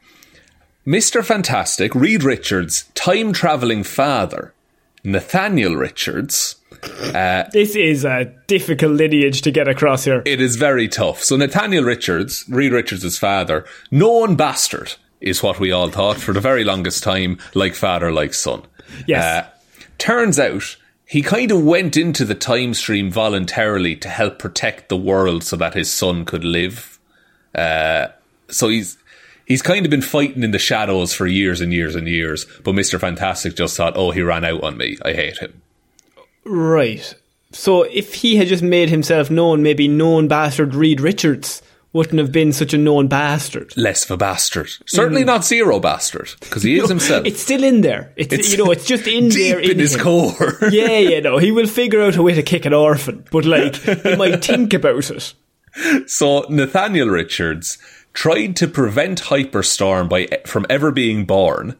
Mr. 0.87 1.25
Fantastic, 1.25 1.93
Reed 1.97 2.23
Richards' 2.23 2.85
time 2.95 3.33
traveling 3.33 3.83
father, 3.83 4.55
Nathaniel 5.03 5.75
Richards. 5.75 6.56
This 7.53 7.77
is 7.77 8.05
a 8.05 8.33
difficult 8.47 8.93
lineage 8.93 9.43
to 9.43 9.51
get 9.51 9.69
across 9.69 10.05
here. 10.05 10.23
It 10.25 10.41
is 10.41 10.57
very 10.57 10.89
tough. 10.89 11.23
So 11.23 11.37
Nathaniel 11.37 11.85
Richards, 11.85 12.45
Reed 12.49 12.73
Richards' 12.73 13.19
father, 13.19 13.65
known 13.91 14.37
bastard, 14.37 14.95
is 15.21 15.43
what 15.43 15.59
we 15.59 15.73
all 15.73 15.91
thought 15.91 16.19
for 16.19 16.33
the 16.33 16.41
very 16.41 16.65
longest 16.65 17.03
time, 17.03 17.39
like 17.55 17.75
father, 17.75 18.13
like 18.13 18.35
son. 18.35 18.63
Yes. 19.07 19.25
Uh, 19.25 19.51
turns 19.99 20.39
out 20.39 20.77
he 21.07 21.23
kind 21.23 21.51
of 21.51 21.65
went 21.65 21.97
into 21.97 22.25
the 22.25 22.35
time 22.35 22.75
stream 22.75 23.11
voluntarily 23.11 23.97
to 23.97 24.09
help 24.09 24.39
protect 24.39 24.89
the 24.89 24.97
world 24.97 25.43
so 25.43 25.57
that 25.57 25.75
his 25.75 25.91
son 25.91 26.25
could 26.25 26.45
live. 26.45 26.99
Uh, 27.55 28.09
so 28.49 28.69
he's 28.69 28.99
he's 29.47 29.63
kind 29.63 29.87
of 29.87 29.91
been 29.91 30.03
fighting 30.03 30.43
in 30.43 30.51
the 30.51 30.59
shadows 30.59 31.15
for 31.15 31.27
years 31.27 31.61
and 31.61 31.73
years 31.73 31.95
and 31.95 32.09
years. 32.09 32.45
But 32.63 32.75
Mister 32.75 32.99
Fantastic 32.99 33.57
just 33.57 33.77
thought, 33.77 33.97
oh, 33.97 34.11
he 34.11 34.21
ran 34.21 34.45
out 34.45 34.63
on 34.63 34.77
me. 34.77 34.99
I 35.03 35.13
hate 35.13 35.39
him. 35.39 35.63
Right. 36.47 37.15
So 37.53 37.83
if 37.83 38.15
he 38.15 38.37
had 38.37 38.49
just 38.49 38.63
made 38.63 38.91
himself 38.91 39.31
known, 39.31 39.63
maybe 39.63 39.89
known 39.89 40.29
bastard 40.29 40.75
Reed 40.75 41.01
Richards 41.01 41.63
wouldn't 41.93 42.19
have 42.19 42.31
been 42.31 42.53
such 42.53 42.75
a 42.75 42.79
known 42.79 43.09
bastard. 43.09 43.75
Less 43.77 44.05
of 44.05 44.11
a 44.11 44.17
bastard. 44.19 44.69
Certainly 44.87 45.23
mm. 45.23 45.27
not 45.27 45.45
zero 45.45 45.81
bastard 45.81 46.35
because 46.41 46.63
he 46.63 46.79
is 46.79 46.89
himself. 46.89 47.27
It's 47.27 47.41
still 47.41 47.65
in 47.65 47.81
there. 47.81 48.13
It's, 48.17 48.33
It's 48.33 48.53
you 48.53 48.59
know, 48.59 48.71
it's 48.71 48.85
just 48.85 49.07
in 49.07 49.31
there 49.31 49.59
in 49.59 49.79
his 49.79 49.95
him. 49.95 50.03
core. 50.03 50.59
yeah, 50.71 50.99
yeah, 50.99 51.21
no, 51.21 51.39
he 51.39 51.53
will 51.53 51.67
figure 51.67 52.03
out 52.03 52.17
a 52.17 52.23
way 52.23 52.35
to 52.35 52.43
kick 52.43 52.67
an 52.67 52.75
orphan, 52.75 53.25
but 53.33 53.47
like 53.47 53.77
he 53.77 54.15
might 54.17 54.45
think 54.45 54.75
about 54.75 55.11
it. 55.11 55.33
So 56.07 56.45
Nathaniel 56.51 57.09
Richards 57.09 57.79
tried 58.13 58.57
to 58.57 58.69
prevent 58.69 59.23
Hyperstorm 59.23 60.09
by 60.09 60.29
from 60.45 60.67
ever 60.69 60.91
being 60.91 61.25
born 61.25 61.77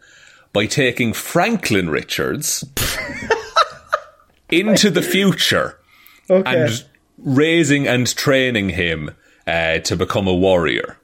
by 0.55 0.65
taking 0.65 1.13
Franklin 1.13 1.91
Richards 1.91 2.65
into 4.51 4.91
the 4.91 5.03
future 5.03 5.79
and 6.29 6.85
raising 7.19 7.87
and 7.87 8.15
training 8.17 8.71
him 8.71 9.11
uh, 9.47 9.79
to 9.81 9.97
become 9.97 10.27
a 10.27 10.35
warrior. 10.35 10.99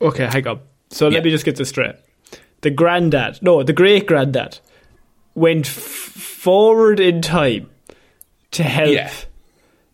Okay, 0.00 0.26
hang 0.26 0.46
on. 0.46 0.60
So 0.90 1.08
Yeah. 1.08 1.14
let 1.14 1.24
me 1.24 1.30
just 1.30 1.44
get 1.44 1.56
this 1.56 1.68
straight. 1.70 1.94
The 2.60 2.70
granddad, 2.70 3.38
no, 3.42 3.62
the 3.62 3.72
great 3.72 4.06
granddad, 4.06 4.58
went 5.34 5.66
f- 5.66 5.72
forward 5.72 7.00
in 7.00 7.22
time 7.22 7.70
to 8.52 8.62
help 8.62 8.90
Yeah. 8.92 9.10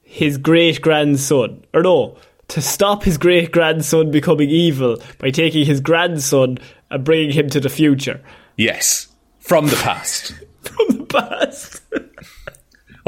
his 0.02 0.37
great 0.38 0.80
grandson, 0.82 1.64
or 1.73 1.82
no, 1.82 2.16
to 2.49 2.61
stop 2.61 3.04
his 3.04 3.16
great 3.18 3.52
grandson 3.52 4.11
becoming 4.11 4.50
evil 4.50 4.97
by 5.18 5.30
taking 5.30 5.64
his 5.66 5.80
grandson 5.80 6.58
and 6.90 7.04
bringing 7.04 7.30
him 7.30 7.49
to 7.50 7.61
the 7.61 7.68
future 7.68 8.20
Yes, 8.56 9.08
from 9.38 9.66
the 9.68 9.76
past. 9.76 10.32
from 10.62 10.99
the 10.99 11.04
past. 11.04 11.80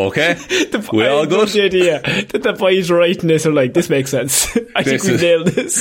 Okay, 0.06 0.34
The, 0.70 0.88
we 0.92 1.06
all 1.06 1.26
good. 1.26 1.48
The 1.48 1.62
idea 1.62 2.00
that 2.00 2.42
the 2.42 2.52
boys 2.52 2.90
writing 2.90 3.28
this 3.28 3.46
are 3.46 3.52
like, 3.52 3.74
this 3.74 3.88
makes 3.90 4.10
sense. 4.10 4.46
I 4.76 4.82
think 4.82 5.02
we 5.04 5.10
is- 5.14 5.22
nailed 5.22 5.46
this. 5.48 5.74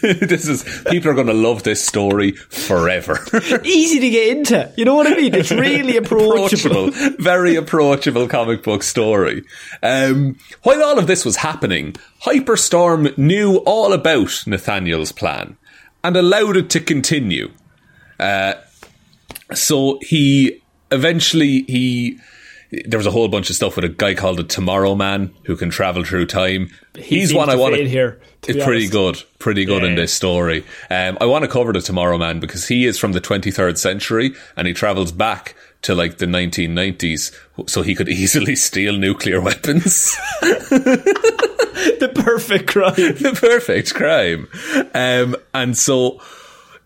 this 0.00 0.48
is 0.48 0.82
people 0.88 1.10
are 1.10 1.14
going 1.14 1.26
to 1.26 1.32
love 1.34 1.62
this 1.64 1.84
story 1.84 2.32
forever. 2.32 3.18
Easy 3.64 4.00
to 4.00 4.10
get 4.10 4.36
into. 4.36 4.72
You 4.76 4.84
know 4.84 4.94
what 4.94 5.06
I 5.06 5.14
mean? 5.14 5.34
It's 5.34 5.50
really 5.50 5.96
approachable. 5.96 6.90
very 7.18 7.56
approachable 7.56 8.28
comic 8.28 8.62
book 8.62 8.82
story. 8.82 9.44
Um, 9.82 10.38
while 10.62 10.82
all 10.82 10.98
of 10.98 11.06
this 11.06 11.24
was 11.24 11.36
happening, 11.36 11.96
Hyperstorm 12.22 13.16
knew 13.18 13.56
all 13.58 13.92
about 13.92 14.44
Nathaniel's 14.46 15.12
plan 15.12 15.56
and 16.04 16.16
allowed 16.16 16.56
it 16.56 16.70
to 16.70 16.80
continue. 16.80 17.50
Uh, 18.20 18.54
so 19.54 19.98
he 20.02 20.62
eventually 20.90 21.62
he 21.68 22.18
there 22.70 22.98
was 22.98 23.06
a 23.06 23.10
whole 23.10 23.28
bunch 23.28 23.48
of 23.48 23.56
stuff 23.56 23.76
with 23.76 23.84
a 23.84 23.88
guy 23.88 24.14
called 24.14 24.38
the 24.38 24.44
Tomorrow 24.44 24.94
Man 24.94 25.34
who 25.44 25.56
can 25.56 25.70
travel 25.70 26.04
through 26.04 26.26
time. 26.26 26.70
He's 26.96 27.32
one 27.32 27.48
I 27.48 27.56
want 27.56 27.74
fit 27.74 27.86
here, 27.86 28.20
to 28.42 28.52
It's 28.52 28.64
pretty 28.64 28.88
good, 28.88 29.22
pretty 29.38 29.64
good 29.64 29.84
in 29.84 29.94
this 29.94 30.12
story. 30.12 30.64
Um, 30.90 31.16
I 31.20 31.26
want 31.26 31.44
to 31.44 31.48
cover 31.48 31.72
the 31.72 31.80
Tomorrow 31.80 32.18
Man 32.18 32.40
because 32.40 32.68
he 32.68 32.84
is 32.84 32.98
from 32.98 33.12
the 33.12 33.20
23rd 33.20 33.78
century 33.78 34.34
and 34.56 34.66
he 34.66 34.74
travels 34.74 35.12
back 35.12 35.54
to 35.82 35.94
like 35.94 36.18
the 36.18 36.26
1990s, 36.26 37.34
so 37.68 37.82
he 37.82 37.94
could 37.94 38.08
easily 38.08 38.56
steal 38.56 38.96
nuclear 38.96 39.40
weapons. 39.40 40.16
the 40.40 42.12
perfect 42.14 42.68
crime. 42.68 42.94
the 42.96 43.36
perfect 43.40 43.94
crime. 43.94 44.48
Um, 44.94 45.36
and 45.54 45.76
so, 45.78 46.20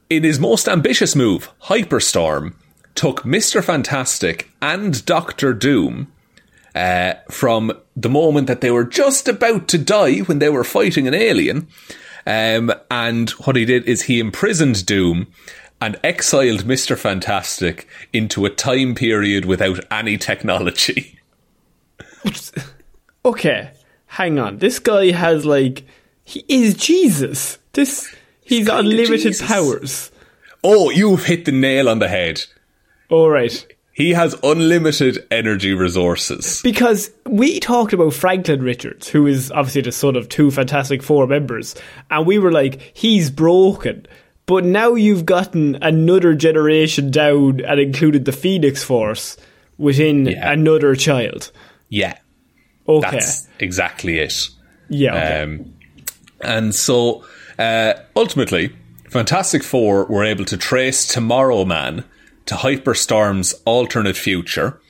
in 0.09 0.23
his 0.23 0.39
most 0.39 0.69
ambitious 0.69 1.17
move, 1.17 1.51
Hyperstorm 1.63 2.55
took 2.95 3.23
Mr. 3.23 3.63
Fantastic 3.63 4.51
and 4.61 5.05
Doctor 5.05 5.53
Doom 5.53 6.13
uh, 6.75 7.15
from 7.31 7.73
the 7.97 8.09
moment 8.09 8.47
that 8.47 8.61
they 8.61 8.71
were 8.71 8.85
just 8.85 9.29
about 9.29 9.69
to 9.69 9.79
die 9.79 10.19
when 10.21 10.39
they 10.39 10.49
were 10.49 10.65
fighting 10.65 11.07
an 11.07 11.15
alien. 11.15 11.69
Um, 12.27 12.73
and 12.91 13.31
what 13.31 13.57
he 13.57 13.65
did 13.65 13.85
is 13.85 14.03
he 14.03 14.21
imprisoned 14.21 14.87
Doom 14.87 15.29
and 15.81 15.99
exiled 16.05 16.65
Mr. 16.65 16.97
Fantastic 16.97 17.89
into 18.13 18.45
a 18.45 18.51
time 18.51 18.95
period 18.95 19.45
without 19.45 19.81
any 19.91 20.17
technology. 20.17 21.19
Okay, 23.25 23.71
hang 24.07 24.39
on. 24.39 24.59
This 24.59 24.81
guy 24.81 25.13
has 25.13 25.47
like 25.47 25.85
he 26.25 26.45
is 26.49 26.75
Jesus. 26.75 27.59
This 27.73 28.13
he's 28.45 28.69
unlimited 28.69 29.21
Jesus. 29.21 29.47
powers. 29.47 30.11
Oh, 30.65 30.91
you've 30.91 31.27
hit 31.27 31.45
the 31.45 31.53
nail 31.53 31.89
on 31.89 32.01
the 32.01 32.09
head. 32.09 32.45
All 33.13 33.29
right. 33.31 33.67
He 33.95 34.11
has 34.15 34.35
unlimited 34.43 35.27
energy 35.31 35.75
resources. 35.75 36.63
Because 36.63 37.11
we 37.27 37.61
talked 37.61 37.93
about 37.93 38.15
Franklin 38.15 38.63
Richards, 38.63 39.07
who 39.09 39.27
is 39.27 39.51
obviously 39.53 39.83
the 39.83 39.93
son 39.93 40.17
of 40.17 40.31
two 40.31 40.51
Fantastic 40.51 41.03
Four 41.03 41.27
members, 41.27 41.75
and 42.11 42.27
we 42.27 42.39
were 42.39 42.51
like, 42.51 42.81
he's 42.95 43.31
broken. 43.31 44.07
But 44.47 44.65
now 44.65 44.95
you've 44.95 45.27
gotten 45.27 45.77
another 45.83 46.35
generation 46.35 47.11
down 47.11 47.61
and 47.61 47.79
included 47.79 48.25
the 48.25 48.33
Phoenix 48.33 48.83
Force 48.83 49.37
within 49.77 50.25
Yeah. 50.27 50.51
another 50.51 50.95
child. 50.95 51.53
Yeah, 51.91 52.17
Okay. 52.89 53.11
that's 53.11 53.47
exactly 53.61 54.19
it. 54.21 54.49
yeah. 54.89 55.15
Okay. 55.15 55.43
Um, 55.43 55.73
and 56.41 56.75
so, 56.75 57.25
uh, 57.59 57.93
ultimately, 58.17 58.71
Fantastic 59.11 59.63
Four 59.63 60.07
were 60.07 60.25
able 60.25 60.47
to 60.47 60.57
trace 60.57 61.07
Tomorrow 61.07 61.67
Man 61.67 62.05
to 62.47 62.55
Hyperstorm's 62.57 63.55
alternate 63.65 64.17
future. 64.17 64.81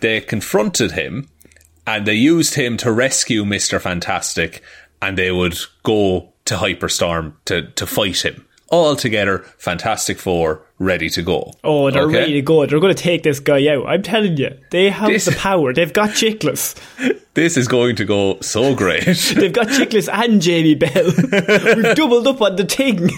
They 0.00 0.20
confronted 0.20 0.92
him 0.92 1.28
and 1.86 2.06
they 2.06 2.14
used 2.14 2.54
him 2.54 2.76
to 2.78 2.92
rescue 2.92 3.44
Mr. 3.44 3.80
Fantastic 3.80 4.62
and 5.02 5.16
they 5.18 5.30
would 5.30 5.58
go 5.82 6.32
to 6.46 6.54
Hyperstorm 6.56 7.34
to, 7.46 7.70
to 7.72 7.86
fight 7.86 8.24
him. 8.24 8.46
All 8.68 8.94
together, 8.94 9.38
Fantastic 9.58 10.18
Four 10.18 10.62
ready 10.78 11.10
to 11.10 11.22
go. 11.22 11.52
Oh, 11.64 11.90
they're 11.90 12.04
Okay? 12.04 12.18
ready 12.20 12.32
to 12.34 12.42
go. 12.42 12.64
They're 12.66 12.78
going 12.78 12.94
to 12.94 13.02
take 13.02 13.24
this 13.24 13.40
guy 13.40 13.66
out. 13.66 13.86
I'm 13.86 14.02
telling 14.02 14.36
you, 14.36 14.56
they 14.70 14.90
have 14.90 15.08
This- 15.08 15.24
the 15.24 15.32
power. 15.32 15.72
They've 15.74 15.92
got 15.92 16.10
Chiklis. 16.10 16.76
This 17.34 17.56
is 17.56 17.68
going 17.68 17.94
to 17.96 18.04
go 18.04 18.40
so 18.40 18.74
great. 18.74 19.04
They've 19.36 19.52
got 19.52 19.68
Chiklis 19.68 20.08
and 20.12 20.42
Jamie 20.42 20.74
Bell. 20.74 20.90
We've 21.76 21.94
doubled 21.94 22.26
up 22.26 22.42
on 22.42 22.56
the 22.56 22.64
thing. 22.64 23.08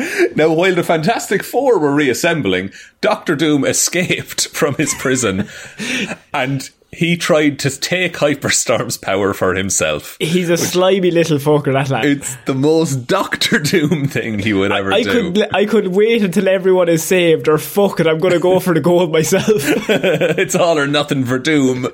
Now, 0.36 0.52
while 0.52 0.74
the 0.74 0.82
Fantastic 0.82 1.42
Four 1.42 1.78
were 1.78 1.94
reassembling, 1.94 2.72
Doctor 3.00 3.34
Doom 3.36 3.64
escaped 3.64 4.48
from 4.52 4.74
his 4.76 4.94
prison 4.94 5.48
and 6.34 6.70
he 6.92 7.16
tried 7.16 7.60
to 7.60 7.70
take 7.70 8.14
Hyperstorm's 8.14 8.96
power 8.96 9.32
for 9.32 9.54
himself. 9.54 10.16
He's 10.20 10.50
a 10.50 10.56
slimy 10.56 11.10
little 11.10 11.38
fucker, 11.38 11.72
that 11.72 11.88
lad. 11.88 12.04
It's 12.04 12.34
the 12.46 12.54
most 12.54 13.06
Doctor 13.06 13.58
Doom 13.60 14.08
thing 14.08 14.40
he 14.40 14.52
would 14.52 14.72
ever 14.72 14.92
I 14.92 15.02
do. 15.02 15.32
could 15.32 15.54
I 15.54 15.66
could 15.66 15.88
wait 15.88 16.22
until 16.22 16.48
everyone 16.48 16.88
is 16.88 17.04
saved, 17.04 17.48
or 17.48 17.58
fuck 17.58 18.00
it, 18.00 18.06
I'm 18.06 18.18
going 18.18 18.34
to 18.34 18.40
go 18.40 18.58
for 18.58 18.74
the 18.74 18.80
gold 18.80 19.12
myself. 19.12 19.46
it's 19.46 20.56
all 20.56 20.78
or 20.78 20.86
nothing 20.86 21.24
for 21.24 21.38
Doom. 21.38 21.84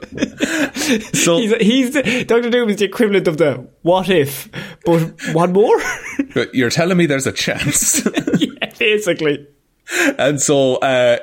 so, 1.13 1.39
he's, 1.39 1.55
he's 1.57 1.93
the, 1.93 2.25
Doctor 2.27 2.51
Doom 2.51 2.71
is 2.71 2.77
the 2.77 2.87
equivalent 2.87 3.29
of 3.29 3.37
the 3.37 3.67
what 3.83 4.09
if, 4.09 4.49
but 4.85 5.13
one 5.33 5.53
more. 5.53 5.79
you're 6.53 6.71
telling 6.71 6.97
me 6.97 7.07
there's 7.07 7.27
a 7.27 7.33
chance? 7.33 8.05
yeah, 8.39 8.73
basically. 8.79 9.47
And 10.19 10.41
so 10.41 10.77
uh, 10.77 11.19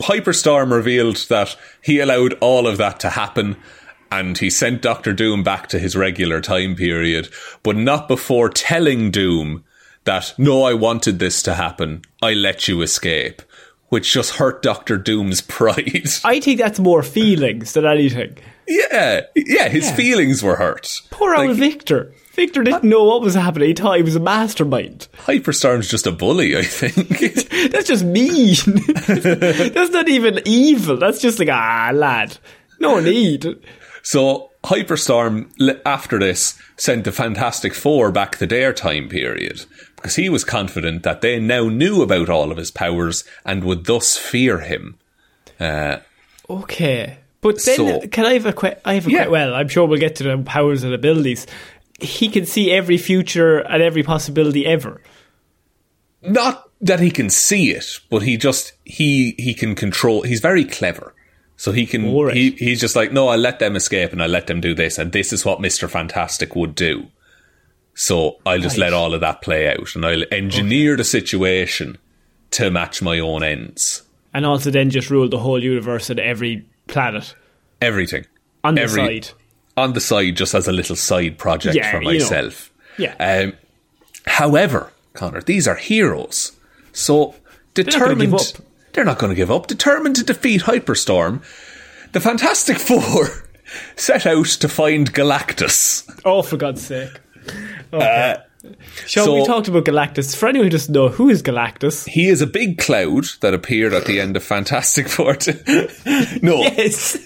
Hyperstorm 0.00 0.70
revealed 0.72 1.16
that 1.28 1.56
he 1.82 2.00
allowed 2.00 2.34
all 2.40 2.66
of 2.66 2.78
that 2.78 3.00
to 3.00 3.10
happen 3.10 3.56
and 4.10 4.36
he 4.36 4.50
sent 4.50 4.82
Doctor 4.82 5.12
Doom 5.12 5.42
back 5.42 5.68
to 5.68 5.78
his 5.78 5.96
regular 5.96 6.40
time 6.40 6.74
period, 6.76 7.28
but 7.62 7.76
not 7.76 8.08
before 8.08 8.48
telling 8.50 9.10
Doom 9.10 9.64
that 10.04 10.34
no, 10.36 10.64
I 10.64 10.74
wanted 10.74 11.18
this 11.18 11.42
to 11.44 11.54
happen. 11.54 12.02
I 12.20 12.34
let 12.34 12.68
you 12.68 12.82
escape, 12.82 13.40
which 13.88 14.12
just 14.12 14.32
hurt 14.36 14.62
Doctor 14.62 14.98
Doom's 14.98 15.40
pride. 15.56 16.08
I 16.24 16.40
think 16.40 16.58
that's 16.60 16.78
more 16.80 17.02
feelings 17.02 17.72
than 17.72 17.86
anything. 17.86 18.36
yeah, 18.68 19.22
yeah, 19.34 19.68
his 19.68 19.86
Yeah. 19.88 19.96
feelings 19.96 20.42
were 20.42 20.56
hurt. 20.56 21.00
Poor 21.10 21.34
old 21.34 21.48
Like, 21.50 21.56
Victor. 21.56 22.12
Victor 22.34 22.62
didn't 22.62 22.84
know 22.84 23.04
what 23.04 23.20
was 23.20 23.34
happening. 23.34 23.68
He 23.68 23.74
thought 23.74 23.96
he 23.98 24.02
was 24.02 24.16
a 24.16 24.20
mastermind. 24.20 25.06
Hyperstorm's 25.26 25.88
just 25.88 26.06
a 26.06 26.12
bully, 26.12 26.56
I 26.56 26.62
think. 26.62 27.08
That's 27.72 27.86
just 27.86 28.04
mean. 28.04 28.54
that's 29.06 29.90
not 29.90 30.08
even 30.08 30.40
evil. 30.46 30.96
That's 30.96 31.20
just 31.20 31.38
like, 31.38 31.50
ah, 31.50 31.90
lad. 31.92 32.38
No 32.80 33.00
need. 33.00 33.46
So 34.02 34.50
Hyperstorm, 34.64 35.50
after 35.84 36.18
this, 36.18 36.58
sent 36.76 37.04
the 37.04 37.12
Fantastic 37.12 37.74
Four 37.74 38.10
back 38.10 38.38
to 38.38 38.46
their 38.46 38.72
time 38.72 39.08
period 39.08 39.64
because 39.96 40.16
he 40.16 40.28
was 40.28 40.42
confident 40.44 41.02
that 41.02 41.20
they 41.20 41.38
now 41.38 41.68
knew 41.68 42.02
about 42.02 42.28
all 42.30 42.50
of 42.50 42.56
his 42.56 42.70
powers 42.70 43.24
and 43.44 43.62
would 43.62 43.84
thus 43.84 44.16
fear 44.16 44.60
him. 44.60 44.98
Uh, 45.60 45.98
Okay. 46.50 47.18
But 47.40 47.62
then, 47.64 47.76
So- 47.76 48.00
can 48.08 48.24
I 48.26 48.34
have 48.34 48.46
a 48.46 48.52
que- 48.52 48.76
I 48.84 48.94
have 48.94 49.06
a 49.06 49.10
Yeah. 49.10 49.28
well, 49.28 49.54
I'm 49.54 49.68
sure 49.68 49.86
we'll 49.86 49.98
get 50.00 50.16
to 50.16 50.24
the 50.24 50.38
powers 50.38 50.82
and 50.82 50.92
abilities. 50.94 51.46
He 52.02 52.28
can 52.28 52.44
see 52.46 52.70
every 52.70 52.98
future 52.98 53.58
and 53.58 53.82
every 53.82 54.02
possibility 54.02 54.66
ever. 54.66 55.00
not 56.22 56.68
that 56.80 57.00
he 57.00 57.10
can 57.10 57.30
see 57.30 57.70
it, 57.70 58.00
but 58.10 58.22
he 58.22 58.36
just 58.36 58.72
he 58.84 59.34
he 59.38 59.54
can 59.54 59.74
control. 59.74 60.22
He's 60.22 60.40
very 60.40 60.64
clever, 60.64 61.14
so 61.56 61.72
he 61.72 61.86
can. 61.86 62.02
He, 62.30 62.50
he's 62.52 62.80
just 62.80 62.96
like, 62.96 63.12
no, 63.12 63.28
I 63.28 63.36
let 63.36 63.58
them 63.58 63.76
escape 63.76 64.12
and 64.12 64.22
I 64.22 64.26
let 64.26 64.46
them 64.46 64.60
do 64.60 64.74
this, 64.74 64.98
and 64.98 65.12
this 65.12 65.32
is 65.32 65.44
what 65.44 65.60
Mister 65.60 65.88
Fantastic 65.88 66.54
would 66.56 66.74
do. 66.74 67.06
So 67.94 68.38
I'll 68.46 68.58
just 68.60 68.78
let 68.78 68.92
all 68.94 69.14
of 69.14 69.20
that 69.20 69.42
play 69.42 69.68
out, 69.68 69.94
and 69.94 70.04
I'll 70.06 70.24
engineer 70.32 70.96
the 70.96 71.04
situation 71.04 71.98
to 72.52 72.70
match 72.70 73.02
my 73.02 73.18
own 73.18 73.42
ends. 73.42 74.02
And 74.34 74.46
also 74.46 74.70
then 74.70 74.88
just 74.90 75.10
rule 75.10 75.28
the 75.28 75.38
whole 75.38 75.62
universe 75.62 76.08
and 76.08 76.18
every 76.18 76.66
planet 76.86 77.34
Everything 77.82 78.24
on 78.64 78.76
the 78.76 78.82
Every- 78.82 79.20
side. 79.20 79.28
On 79.76 79.92
the 79.94 80.00
side, 80.00 80.36
just 80.36 80.54
as 80.54 80.68
a 80.68 80.72
little 80.72 80.96
side 80.96 81.38
project 81.38 81.76
Yeah, 81.76 81.90
for 81.90 81.98
you 82.02 82.18
know. 82.18 82.24
myself. 82.24 82.70
Yeah. 82.98 83.14
Um, 83.18 83.54
however, 84.26 84.92
Connor, 85.14 85.40
these 85.42 85.66
are 85.68 85.76
heroes, 85.76 86.52
so 86.92 87.34
determined. 87.74 88.20
give 88.20 88.34
up. 88.34 88.46
They're 88.92 89.04
not 89.04 89.18
going 89.18 89.30
to 89.30 89.36
give 89.36 89.50
up. 89.50 89.66
Determined 89.68 90.16
to 90.16 90.24
defeat 90.24 90.62
Hyperstorm, 90.62 91.42
the 92.12 92.20
Fantastic 92.20 92.78
Four 92.78 93.26
set 93.96 94.26
out 94.26 94.44
to 94.46 94.68
find 94.68 95.12
Galactus. 95.12 96.04
oh, 96.26 96.42
for 96.42 96.58
God's 96.58 96.86
sake. 96.86 97.10
Okay. 97.92 98.36
Sean, 99.06 99.22
Uh, 99.22 99.26
so- 99.26 99.34
we 99.34 99.44
talked 99.46 99.68
about 99.68 99.84
Galactus. 99.86 100.36
For 100.36 100.46
anyone 100.48 100.66
who 100.66 100.70
doesn't 100.70 100.92
know, 100.92 101.08
who 101.08 101.28
is 101.30 101.42
Galactus? 101.42 102.06
He 102.06 102.28
is 102.28 102.40
a 102.42 102.46
big 102.46 102.78
cloud 102.78 103.24
that 103.40 103.54
appeared 103.54 103.92
at 103.94 104.04
the 104.04 104.20
end 104.20 104.36
of 104.36 104.44
Fantastic 104.44 105.08
Four. 105.08 105.32
no, 106.42 106.58
Yes. 106.58 107.16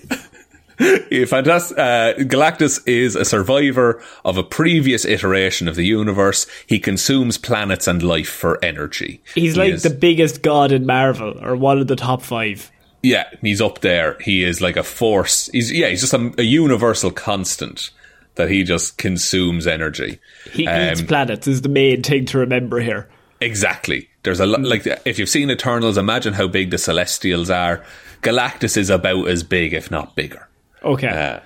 Yeah, 1.10 1.24
fantastic. 1.24 1.78
Uh, 1.78 2.14
Galactus 2.18 2.86
is 2.86 3.16
a 3.16 3.24
survivor 3.24 4.02
of 4.24 4.36
a 4.36 4.42
previous 4.42 5.04
iteration 5.04 5.68
of 5.68 5.76
the 5.76 5.84
universe. 5.86 6.46
He 6.66 6.78
consumes 6.78 7.38
planets 7.38 7.86
and 7.86 8.02
life 8.02 8.28
for 8.28 8.62
energy. 8.64 9.22
He's 9.34 9.54
He 9.54 9.60
like 9.60 9.72
is- 9.74 9.82
the 9.84 9.90
biggest 9.90 10.42
god 10.42 10.72
in 10.72 10.84
Marvel, 10.84 11.38
or 11.42 11.56
one 11.56 11.78
of 11.78 11.86
the 11.86 11.96
top 11.96 12.22
five. 12.22 12.70
yeah, 13.02 13.24
he's 13.40 13.60
up 13.60 13.80
there. 13.80 14.16
He 14.20 14.42
is 14.44 14.60
like 14.60 14.76
a 14.76 14.82
force. 14.82 15.48
He's 15.52 15.72
yeah, 15.72 15.88
he's 15.88 16.00
just 16.02 16.12
a, 16.12 16.34
a 16.38 16.42
universal 16.42 17.10
constant 17.10 17.90
that 18.34 18.50
he 18.50 18.62
just 18.64 18.98
consumes 18.98 19.66
energy. 19.66 20.18
He 20.52 20.66
Um, 20.66 20.92
eats 20.92 21.00
planets 21.02 21.46
is 21.48 21.62
the 21.62 21.68
main 21.70 22.02
thing 22.02 22.26
to 22.26 22.38
remember 22.38 22.80
here. 22.80 23.08
Exactly. 23.40 24.08
There's 24.24 24.40
a 24.40 24.46
lot 24.46 24.62
like 24.62 24.86
if 25.06 25.18
you've 25.18 25.28
seen 25.28 25.50
Eternals, 25.50 25.96
imagine 25.96 26.34
how 26.34 26.48
big 26.48 26.70
the 26.70 26.78
Celestials 26.78 27.48
are. 27.48 27.82
Galactus 28.22 28.76
is 28.76 28.90
about 28.90 29.28
as 29.28 29.42
big, 29.42 29.72
if 29.72 29.90
not 29.90 30.16
bigger. 30.16 30.45
Okay. 30.86 31.08
Uh, 31.08 31.40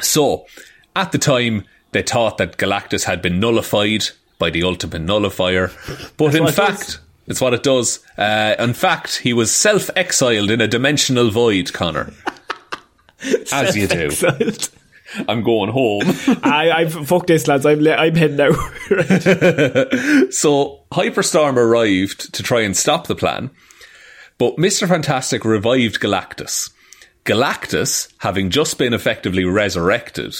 So, 0.00 0.46
at 0.96 1.12
the 1.12 1.18
time, 1.18 1.64
they 1.92 2.02
thought 2.02 2.38
that 2.38 2.56
Galactus 2.56 3.04
had 3.04 3.20
been 3.22 3.40
nullified 3.40 4.04
by 4.38 4.50
the 4.50 4.62
ultimate 4.62 5.00
nullifier, 5.02 5.70
but 6.16 6.34
in 6.34 6.42
what 6.44 6.52
it 6.52 6.56
fact, 6.56 7.00
it's 7.26 7.40
what 7.40 7.52
it 7.54 7.62
does. 7.62 7.98
Uh, 8.16 8.54
in 8.58 8.72
fact, 8.72 9.18
he 9.18 9.32
was 9.32 9.54
self-exiled 9.54 10.50
in 10.50 10.60
a 10.60 10.66
dimensional 10.68 11.30
void, 11.30 11.72
Connor. 11.72 12.12
As 13.52 13.76
you 13.76 13.86
do. 13.86 14.10
I'm 15.28 15.42
going 15.42 15.70
home. 15.70 16.02
I, 16.42 16.70
I 16.70 16.88
fuck 16.88 17.26
this, 17.26 17.46
lads. 17.48 17.66
I'm 17.66 17.86
I'm 17.86 18.14
heading 18.14 18.40
out. 18.40 18.54
so, 20.32 20.80
Hyperstorm 20.92 21.56
arrived 21.56 22.32
to 22.32 22.42
try 22.42 22.60
and 22.62 22.76
stop 22.76 23.08
the 23.08 23.16
plan, 23.16 23.50
but 24.38 24.56
Mr. 24.56 24.88
Fantastic 24.88 25.44
revived 25.44 26.00
Galactus. 26.00 26.70
Galactus, 27.24 28.12
having 28.18 28.50
just 28.50 28.78
been 28.78 28.94
effectively 28.94 29.44
resurrected, 29.44 30.34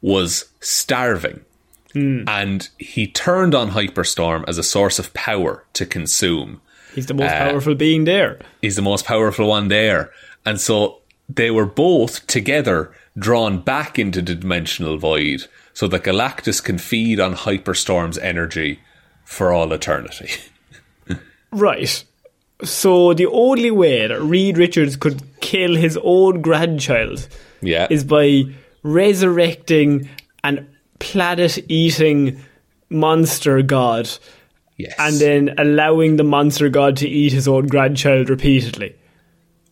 was 0.00 0.46
starving. 0.60 1.44
And 1.94 2.68
he 2.76 3.06
turned 3.06 3.54
on 3.54 3.70
Hyperstorm 3.70 4.44
as 4.46 4.58
a 4.58 4.62
source 4.62 4.98
of 4.98 5.14
power 5.14 5.64
to 5.72 5.86
consume. 5.86 6.60
He's 6.94 7.06
the 7.06 7.14
most 7.14 7.32
Uh, 7.32 7.50
powerful 7.50 7.74
being 7.74 8.04
there. 8.04 8.38
He's 8.60 8.76
the 8.76 8.82
most 8.82 9.06
powerful 9.06 9.48
one 9.48 9.68
there. 9.68 10.10
And 10.44 10.60
so 10.60 11.00
they 11.26 11.50
were 11.50 11.64
both 11.64 12.26
together 12.26 12.92
drawn 13.18 13.60
back 13.62 13.98
into 13.98 14.20
the 14.20 14.34
dimensional 14.34 14.98
void 14.98 15.46
so 15.72 15.88
that 15.88 16.04
Galactus 16.04 16.62
can 16.62 16.76
feed 16.76 17.18
on 17.18 17.34
Hyperstorm's 17.34 18.18
energy 18.18 18.80
for 19.24 19.50
all 19.52 19.72
eternity. 19.72 20.30
Right. 21.52 22.04
So 22.62 23.12
the 23.12 23.26
only 23.26 23.70
way 23.70 24.06
that 24.06 24.20
Reed 24.20 24.56
Richards 24.56 24.96
could 24.96 25.22
kill 25.40 25.76
his 25.76 25.98
own 26.02 26.40
grandchild 26.40 27.28
yeah. 27.60 27.86
is 27.90 28.04
by 28.04 28.44
resurrecting 28.82 30.08
an 30.42 30.68
planet-eating 30.98 32.40
monster 32.88 33.60
god, 33.62 34.08
yes. 34.76 34.94
and 34.98 35.16
then 35.16 35.54
allowing 35.58 36.16
the 36.16 36.24
monster 36.24 36.68
god 36.68 36.96
to 36.98 37.08
eat 37.08 37.32
his 37.32 37.46
own 37.46 37.66
grandchild 37.66 38.30
repeatedly. 38.30 38.94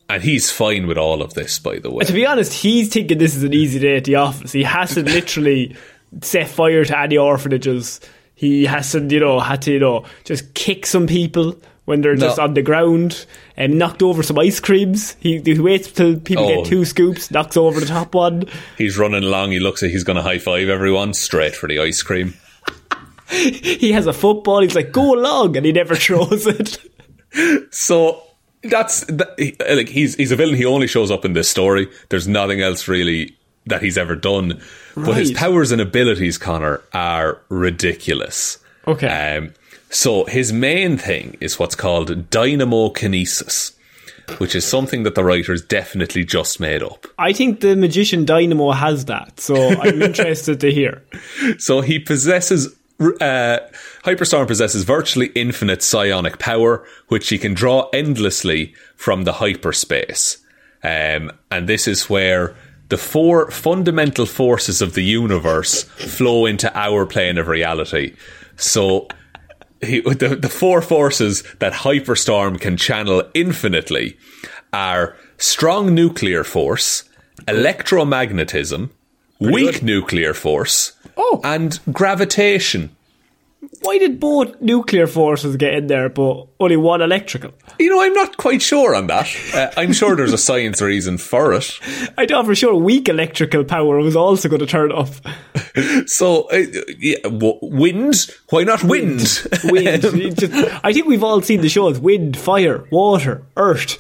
And 0.08 0.22
he's 0.22 0.50
fine 0.50 0.86
with 0.86 0.98
all 0.98 1.22
of 1.22 1.32
this, 1.34 1.58
by 1.58 1.78
the 1.78 1.90
way. 1.90 2.04
To 2.04 2.12
be 2.12 2.26
honest, 2.26 2.52
he's 2.52 2.92
thinking 2.92 3.16
this 3.18 3.34
is 3.34 3.42
an 3.42 3.54
easy 3.54 3.78
day 3.78 3.96
at 3.96 4.04
the 4.04 4.16
office. 4.16 4.52
He 4.52 4.62
hasn't 4.62 5.08
literally 5.10 5.76
set 6.20 6.48
fire 6.48 6.84
to 6.84 6.98
any 6.98 7.16
orphanages. 7.16 8.00
He 8.34 8.66
hasn't, 8.66 9.10
you 9.10 9.20
know, 9.20 9.40
had 9.40 9.62
to, 9.62 9.72
you 9.72 9.78
know, 9.78 10.04
just 10.24 10.52
kick 10.54 10.84
some 10.84 11.06
people 11.06 11.56
when 11.84 12.00
they're 12.00 12.16
just 12.16 12.38
No. 12.38 12.44
on 12.44 12.54
the 12.54 12.62
ground 12.62 13.26
and 13.56 13.78
knocked 13.78 14.02
over 14.02 14.22
some 14.22 14.38
ice 14.38 14.58
creams. 14.60 15.16
He, 15.20 15.40
he 15.40 15.58
waits 15.58 15.90
till 15.92 16.18
people 16.18 16.44
Oh. 16.46 16.56
get 16.62 16.66
two 16.66 16.84
scoops, 16.84 17.30
knocks 17.30 17.56
over 17.56 17.78
the 17.80 17.86
top 17.86 18.14
one. 18.14 18.44
He's 18.78 18.96
running 18.98 19.22
along, 19.24 19.52
he 19.52 19.60
looks 19.60 19.82
like 19.82 19.90
he's 19.90 20.04
going 20.04 20.16
to 20.16 20.22
high 20.22 20.38
five 20.38 20.68
everyone, 20.68 21.12
straight 21.14 21.54
for 21.54 21.68
the 21.68 21.78
ice 21.80 22.02
cream. 22.02 22.34
He 23.30 23.92
has 23.92 24.06
a 24.06 24.12
football. 24.12 24.60
He's 24.60 24.74
like, 24.74 24.92
go 24.92 25.14
along, 25.14 25.56
and 25.56 25.64
he 25.64 25.72
never 25.72 25.94
throws 26.04 26.46
it. 26.46 26.78
So 27.70 28.22
that's 28.62 29.00
that, 29.06 29.34
like 29.76 29.88
he's 29.88 30.14
he's 30.14 30.30
a 30.30 30.36
villain. 30.36 30.54
He 30.56 30.66
only 30.66 30.86
shows 30.86 31.10
up 31.10 31.24
in 31.24 31.32
this 31.32 31.48
story. 31.48 31.88
There's 32.10 32.28
nothing 32.28 32.60
else 32.60 32.86
really 32.86 33.34
that 33.66 33.82
he's 33.82 33.96
ever 33.98 34.14
done. 34.14 34.60
But 34.94 35.16
his 35.16 35.32
powers 35.32 35.72
and 35.72 35.80
abilities, 35.80 36.36
Connor, 36.38 36.82
are 36.92 37.40
ridiculous. 37.48 38.58
Okay. 38.86 39.36
Um, 39.38 39.54
so 39.94 40.24
his 40.24 40.52
main 40.52 40.98
thing 40.98 41.36
is 41.40 41.56
what's 41.56 41.76
called 41.76 42.28
dynamokinesis, 42.28 43.76
which 44.38 44.56
is 44.56 44.64
something 44.64 45.04
that 45.04 45.14
the 45.14 45.22
writers 45.22 45.62
definitely 45.62 46.24
just 46.24 46.58
made 46.58 46.82
up. 46.82 47.06
I 47.16 47.32
think 47.32 47.60
the 47.60 47.76
magician 47.76 48.24
Dynamo 48.24 48.72
has 48.72 49.04
that, 49.04 49.38
so 49.38 49.54
I'm 49.54 50.02
interested 50.10 50.58
to 50.60 50.72
hear. 50.72 51.04
So 51.58 51.80
he 51.80 52.00
possesses. 52.00 52.74
Uh, 53.00 53.58
Hyperstorm 54.04 54.46
possesses 54.48 54.82
virtually 54.82 55.26
infinite 55.34 55.82
psionic 55.82 56.38
power, 56.38 56.84
which 57.08 57.28
he 57.28 57.38
can 57.38 57.54
draw 57.54 57.88
endlessly 57.92 58.74
from 58.96 59.22
the 59.22 59.32
hyperspace. 59.32 60.38
Um, 60.82 61.32
and 61.50 61.68
this 61.68 61.86
is 61.88 62.10
where 62.10 62.56
the 62.88 62.96
four 62.96 63.50
fundamental 63.50 64.26
forces 64.26 64.82
of 64.82 64.94
the 64.94 65.02
universe 65.02 65.84
flow 65.84 66.46
into 66.46 66.76
our 66.76 67.06
plane 67.06 67.38
of 67.38 67.48
reality. 67.48 68.14
So 68.56 69.08
he, 69.84 70.00
the, 70.00 70.36
the 70.36 70.48
four 70.48 70.82
forces 70.82 71.42
that 71.58 71.72
Hyperstorm 71.72 72.60
can 72.60 72.76
channel 72.76 73.22
infinitely 73.34 74.16
are 74.72 75.16
strong 75.38 75.94
nuclear 75.94 76.44
force, 76.44 77.04
electromagnetism, 77.46 78.90
weak 79.40 79.82
nuclear 79.82 80.34
force, 80.34 80.92
Oh. 81.16 81.40
and 81.44 81.78
gravitation. 81.92 82.93
Why 83.84 83.98
did 83.98 84.18
both 84.18 84.60
nuclear 84.60 85.06
forces 85.06 85.56
get 85.56 85.74
in 85.74 85.86
there, 85.86 86.08
but 86.08 86.46
only 86.58 86.76
one 86.76 87.02
electrical? 87.02 87.52
You 87.78 87.90
know, 87.90 88.00
I'm 88.02 88.12
not 88.14 88.36
quite 88.36 88.62
sure 88.62 88.94
on 88.94 89.06
that. 89.08 89.28
Uh, 89.54 89.70
I'm 89.76 89.92
sure 89.92 90.16
there's 90.16 90.32
a 90.32 90.38
science 90.38 90.80
reason 90.80 91.18
for 91.18 91.52
it. 91.52 91.70
I 92.18 92.26
thought 92.26 92.46
for 92.46 92.54
sure 92.54 92.74
weak 92.74 93.08
electrical 93.08 93.64
power 93.64 93.98
was 93.98 94.16
also 94.16 94.48
going 94.48 94.60
to 94.60 94.66
turn 94.66 94.90
off. 94.92 95.20
So, 96.06 96.42
uh, 96.52 96.62
yeah, 96.98 97.18
w- 97.24 97.58
wind? 97.60 98.28
Why 98.50 98.62
not 98.62 98.84
wind? 98.84 99.42
Wind. 99.64 100.04
It 100.04 100.36
just- 100.38 100.54
I 100.84 100.92
think 100.92 101.06
we've 101.08 101.24
all 101.24 101.42
seen 101.42 101.62
the 101.62 101.68
shows: 101.68 101.98
wind, 101.98 102.36
fire, 102.36 102.84
water, 102.92 103.42
earth, 103.56 103.98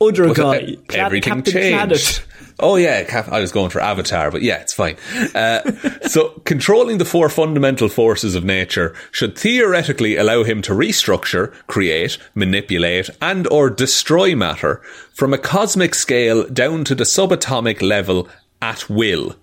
other 0.00 0.32
guy, 0.34 0.76
Cla- 0.88 0.98
Everything 0.98 1.34
Captain 1.34 1.52
changed. 1.52 1.76
Planet. 1.76 2.24
Oh 2.60 2.74
yeah, 2.74 3.04
Cap- 3.04 3.28
I 3.28 3.38
was 3.38 3.52
going 3.52 3.70
for 3.70 3.80
Avatar, 3.80 4.32
but 4.32 4.42
yeah, 4.42 4.56
it's 4.56 4.74
fine. 4.74 4.96
Uh, 5.32 5.60
so 6.08 6.30
controlling 6.44 6.98
the 6.98 7.04
four 7.04 7.28
fundamental 7.28 7.88
forces 7.88 8.34
of 8.34 8.42
nature 8.42 8.96
should 9.12 9.38
theoretically 9.38 10.16
allow 10.16 10.42
him 10.42 10.60
to 10.62 10.72
restructure, 10.72 11.52
create, 11.68 12.18
manipulate, 12.34 13.10
and 13.22 13.46
or 13.46 13.70
destroy 13.70 14.34
matter 14.34 14.82
from 15.14 15.32
a 15.32 15.38
cosmic 15.38 15.94
scale 15.94 16.48
down 16.48 16.82
to 16.82 16.96
the 16.96 17.04
subatomic 17.04 17.80
level 17.80 18.28
at 18.60 18.90
will. 18.90 19.36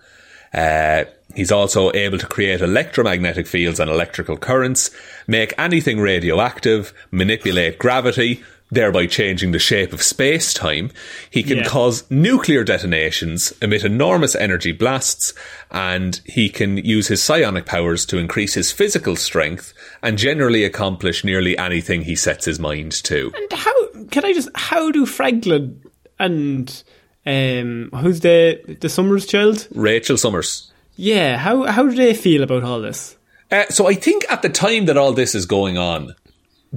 Uh, 0.53 1.05
he's 1.35 1.53
also 1.53 1.93
able 1.93 2.17
to 2.17 2.27
create 2.27 2.59
electromagnetic 2.59 3.47
fields 3.47 3.79
and 3.79 3.89
electrical 3.89 4.35
currents, 4.35 4.91
make 5.25 5.53
anything 5.57 6.01
radioactive, 6.01 6.93
manipulate 7.11 7.79
gravity, 7.79 8.43
thereby 8.71 9.05
changing 9.05 9.51
the 9.51 9.59
shape 9.59 9.93
of 9.93 10.01
space 10.01 10.53
time. 10.53 10.89
He 11.29 11.43
can 11.43 11.59
Yeah. 11.59 11.65
cause 11.65 12.03
nuclear 12.09 12.63
detonations, 12.63 13.53
emit 13.61 13.83
enormous 13.83 14.35
energy 14.35 14.71
blasts, 14.71 15.33
and 15.71 16.19
he 16.25 16.49
can 16.49 16.77
use 16.77 17.07
his 17.07 17.21
psionic 17.21 17.65
powers 17.65 18.05
to 18.07 18.17
increase 18.17 18.55
his 18.55 18.71
physical 18.71 19.15
strength 19.15 19.73
and 20.01 20.17
generally 20.17 20.63
accomplish 20.63 21.23
nearly 21.23 21.57
anything 21.57 22.01
he 22.01 22.15
sets 22.15 22.45
his 22.45 22.59
mind 22.59 22.91
to. 23.03 23.31
And 23.35 23.53
how 23.59 23.87
can 24.11 24.25
I 24.25 24.33
just? 24.33 24.49
How 24.55 24.91
do 24.91 25.05
Franklin 25.05 25.81
and 26.19 26.83
um, 27.25 27.89
who's 28.01 28.21
the 28.21 28.77
the 28.81 28.89
Summers 28.89 29.25
child? 29.25 29.67
Rachel 29.73 30.17
Summers. 30.17 30.71
Yeah, 30.95 31.37
how 31.37 31.63
how 31.65 31.83
do 31.83 31.93
they 31.95 32.13
feel 32.13 32.41
about 32.43 32.63
all 32.63 32.81
this? 32.81 33.15
Uh, 33.51 33.65
so 33.69 33.87
I 33.87 33.93
think 33.93 34.25
at 34.29 34.41
the 34.41 34.49
time 34.49 34.85
that 34.85 34.97
all 34.97 35.13
this 35.13 35.35
is 35.35 35.45
going 35.45 35.77
on, 35.77 36.15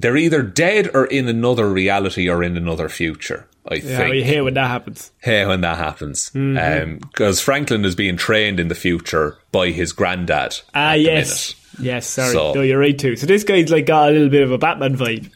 they're 0.01 0.17
either 0.17 0.43
dead 0.43 0.91
or 0.95 1.07
in 1.07 1.29
another 1.29 1.69
reality 1.71 2.29
or 2.29 2.43
in 2.43 2.57
another 2.57 2.89
future. 2.89 3.47
I 3.71 3.75
Yeah, 3.75 3.99
think. 3.99 4.15
you 4.15 4.25
hear 4.25 4.45
when 4.45 4.55
that 4.55 4.69
happens. 4.69 5.11
Hey, 5.19 5.45
when 5.45 5.61
that 5.61 5.77
happens, 5.77 6.31
Mm-hmm. 6.35 6.99
because 6.99 7.41
Franklin 7.41 7.85
is 7.85 7.95
being 7.95 8.17
trained 8.17 8.59
in 8.61 8.69
the 8.69 8.75
future 8.75 9.37
by 9.53 9.69
his 9.71 9.93
granddad. 9.93 10.59
Ah, 10.75 10.95
yes, 10.95 11.55
yes. 11.79 12.07
Sorry, 12.07 12.33
So- 12.33 12.55
no, 12.55 12.63
you're 12.63 12.79
right 12.79 12.99
too. 12.99 13.17
So 13.17 13.27
this 13.27 13.45
guy's 13.45 13.71
like 13.71 13.85
got 13.87 14.09
a 14.11 14.13
little 14.13 14.31
bit 14.31 14.43
of 14.43 14.53
a 14.53 14.59
Batman 14.59 14.97
vibe. 14.97 15.31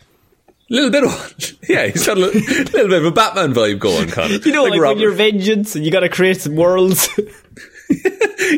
little 0.70 0.90
bit 0.90 1.04
of 1.04 1.52
yeah, 1.68 1.88
he's 1.88 2.06
got 2.06 2.16
a 2.16 2.20
little, 2.20 2.40
little 2.40 2.88
bit 2.88 2.98
of 3.00 3.04
a 3.04 3.10
Batman 3.10 3.52
vibe 3.52 3.78
going. 3.78 4.08
Connor. 4.08 4.38
You 4.46 4.52
know, 4.52 4.62
like, 4.62 4.72
when 4.72 4.80
Robert- 4.80 5.00
you're 5.00 5.12
vengeance 5.12 5.76
and 5.76 5.84
you 5.84 5.90
got 5.90 6.00
to 6.00 6.08
create 6.08 6.40
some 6.40 6.56
worlds. 6.56 7.08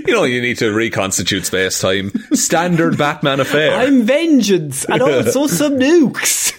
you 0.06 0.12
know, 0.12 0.24
you 0.24 0.40
need 0.40 0.58
to 0.58 0.70
reconstitute 0.72 1.46
space 1.46 1.80
time. 1.80 2.10
Standard 2.32 2.96
Batman 2.98 3.40
affair. 3.40 3.78
I'm 3.78 4.02
vengeance 4.04 4.84
and 4.84 5.02
also 5.02 5.46
some 5.60 5.78
nukes. 5.78 6.52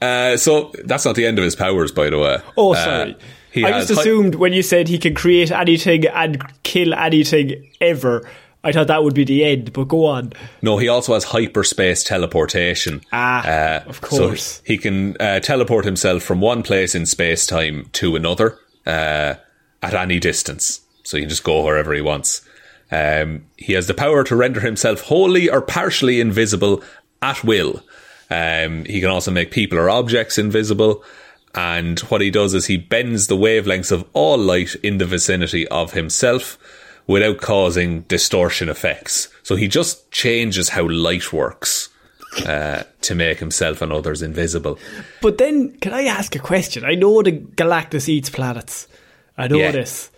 Uh, 0.00 0.36
so 0.36 0.72
that's 0.84 1.04
not 1.04 1.14
the 1.14 1.26
end 1.26 1.38
of 1.38 1.44
his 1.44 1.54
powers, 1.56 1.92
by 1.92 2.10
the 2.10 2.18
way. 2.18 2.38
Oh, 2.56 2.72
Uh, 2.74 2.84
sorry. 2.84 3.16
he 3.52 3.64
I 3.64 3.70
just 3.80 3.92
hi- 3.94 4.00
assumed 4.00 4.34
when 4.36 4.52
you 4.52 4.62
said 4.62 4.88
he 4.88 4.98
can 4.98 5.14
create 5.14 5.50
anything 5.52 6.06
and 6.06 6.42
kill 6.64 6.92
anything 6.94 7.68
ever, 7.80 8.28
I 8.64 8.72
thought 8.72 8.86
that 8.88 9.02
would 9.04 9.14
be 9.14 9.24
the 9.24 9.44
end. 9.44 9.72
But 9.72 9.84
go 9.88 10.06
on. 10.06 10.32
No, 10.60 10.78
he 10.78 10.88
also 10.88 11.14
has 11.14 11.24
hyperspace 11.24 12.02
teleportation. 12.04 13.00
Ah, 13.12 13.46
Uh, 13.46 13.82
of 13.88 13.96
so 13.96 14.28
course. 14.28 14.62
he 14.64 14.76
can 14.78 15.16
uh, 15.20 15.40
teleport 15.40 15.84
himself 15.84 16.22
from 16.22 16.40
one 16.40 16.62
place 16.62 16.94
in 16.94 17.06
space 17.06 17.46
time 17.46 17.86
to 17.94 18.16
another 18.16 18.58
uh, 18.86 19.34
at 19.82 19.94
any 19.94 20.18
distance. 20.18 20.80
So 21.04 21.16
he 21.16 21.22
can 21.24 21.30
just 21.30 21.42
go 21.44 21.64
wherever 21.64 21.92
he 21.92 22.00
wants. 22.00 22.42
Um, 22.92 23.46
he 23.56 23.72
has 23.72 23.86
the 23.86 23.94
power 23.94 24.22
to 24.24 24.36
render 24.36 24.60
himself 24.60 25.00
wholly 25.00 25.48
or 25.48 25.62
partially 25.62 26.20
invisible 26.20 26.82
at 27.22 27.42
will. 27.42 27.82
Um, 28.30 28.84
he 28.84 29.00
can 29.00 29.08
also 29.10 29.30
make 29.30 29.50
people 29.50 29.78
or 29.78 29.88
objects 29.90 30.38
invisible. 30.38 31.02
And 31.54 31.98
what 32.00 32.20
he 32.20 32.30
does 32.30 32.54
is 32.54 32.66
he 32.66 32.76
bends 32.76 33.26
the 33.26 33.36
wavelengths 33.36 33.90
of 33.92 34.04
all 34.12 34.38
light 34.38 34.74
in 34.82 34.98
the 34.98 35.06
vicinity 35.06 35.66
of 35.68 35.92
himself 35.92 36.58
without 37.06 37.38
causing 37.40 38.02
distortion 38.02 38.68
effects. 38.68 39.28
So 39.42 39.56
he 39.56 39.68
just 39.68 40.10
changes 40.10 40.68
how 40.70 40.86
light 40.88 41.32
works 41.32 41.88
uh, 42.46 42.84
to 43.02 43.14
make 43.14 43.38
himself 43.38 43.82
and 43.82 43.92
others 43.92 44.22
invisible. 44.22 44.78
But 45.20 45.38
then, 45.38 45.72
can 45.80 45.92
I 45.92 46.04
ask 46.04 46.34
a 46.36 46.38
question? 46.38 46.84
I 46.84 46.94
know 46.94 47.22
the 47.22 47.32
Galactus 47.32 48.08
eats 48.08 48.30
planets. 48.30 48.86
I 49.36 49.48
know 49.48 49.58
Yeah. 49.58 49.72
this. 49.72 50.10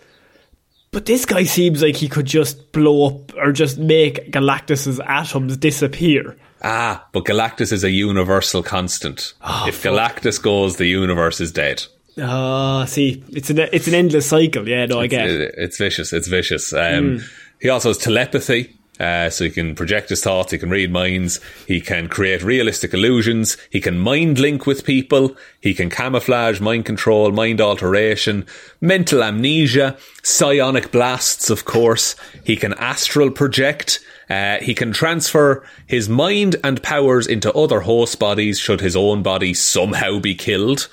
But 0.95 1.05
this 1.07 1.25
guy 1.25 1.43
seems 1.43 1.81
like 1.81 1.97
he 1.97 2.07
could 2.07 2.25
just 2.25 2.71
blow 2.71 3.07
up 3.07 3.33
or 3.35 3.51
just 3.51 3.77
make 3.77 4.31
Galactus's 4.31 5.01
atoms 5.01 5.57
disappear. 5.57 6.37
Ah, 6.63 7.05
but 7.11 7.25
Galactus 7.25 7.73
is 7.73 7.83
a 7.83 7.91
universal 7.91 8.63
constant. 8.63 9.33
if 9.67 9.83
Galactus 9.83 10.41
goes, 10.41 10.77
the 10.77 10.85
universe 10.85 11.41
is 11.41 11.51
dead. 11.51 11.83
Ah, 12.17 12.85
see, 12.85 13.21
it's 13.33 13.49
an 13.49 13.59
it's 13.73 13.89
an 13.89 13.93
endless 13.93 14.27
cycle. 14.27 14.65
Yeah, 14.69 14.85
no, 14.85 15.01
I 15.01 15.07
get. 15.07 15.29
it. 15.29 15.41
It- 15.41 15.55
It's 15.57 15.77
vicious. 15.77 16.13
It's 16.13 16.29
vicious. 16.29 16.71
Um, 16.71 17.21
He 17.59 17.67
also 17.67 17.89
has 17.89 17.97
telepathy. 17.97 18.73
Uh, 18.99 19.29
so 19.29 19.43
he 19.43 19.49
can 19.49 19.75
project 19.75 20.09
his 20.09 20.23
thoughts, 20.23 20.51
he 20.51 20.57
can 20.57 20.69
read 20.69 20.91
minds, 20.91 21.41
he 21.67 21.81
can 21.81 22.07
create 22.07 22.41
realistic 22.41 22.93
illusions, 22.93 23.57
he 23.69 23.81
can 23.81 23.99
mind 23.99 24.39
link 24.39 24.65
with 24.65 24.85
people, 24.85 25.35
he 25.59 25.73
can 25.73 25.89
camouflage, 25.89 26.61
mind 26.61 26.85
control, 26.85 27.31
mind 27.31 27.59
alteration, 27.59 28.45
mental 28.79 29.21
amnesia, 29.21 29.97
psionic 30.23 30.91
blasts, 30.91 31.49
of 31.49 31.65
course, 31.65 32.15
he 32.45 32.55
can 32.55 32.73
astral 32.75 33.29
project, 33.29 33.99
uh, 34.29 34.57
he 34.59 34.73
can 34.73 34.93
transfer 34.93 35.63
his 35.85 36.07
mind 36.07 36.55
and 36.63 36.81
powers 36.81 37.27
into 37.27 37.51
other 37.53 37.81
host 37.81 38.17
bodies 38.17 38.57
should 38.57 38.79
his 38.79 38.95
own 38.95 39.21
body 39.21 39.53
somehow 39.53 40.19
be 40.19 40.33
killed. 40.33 40.87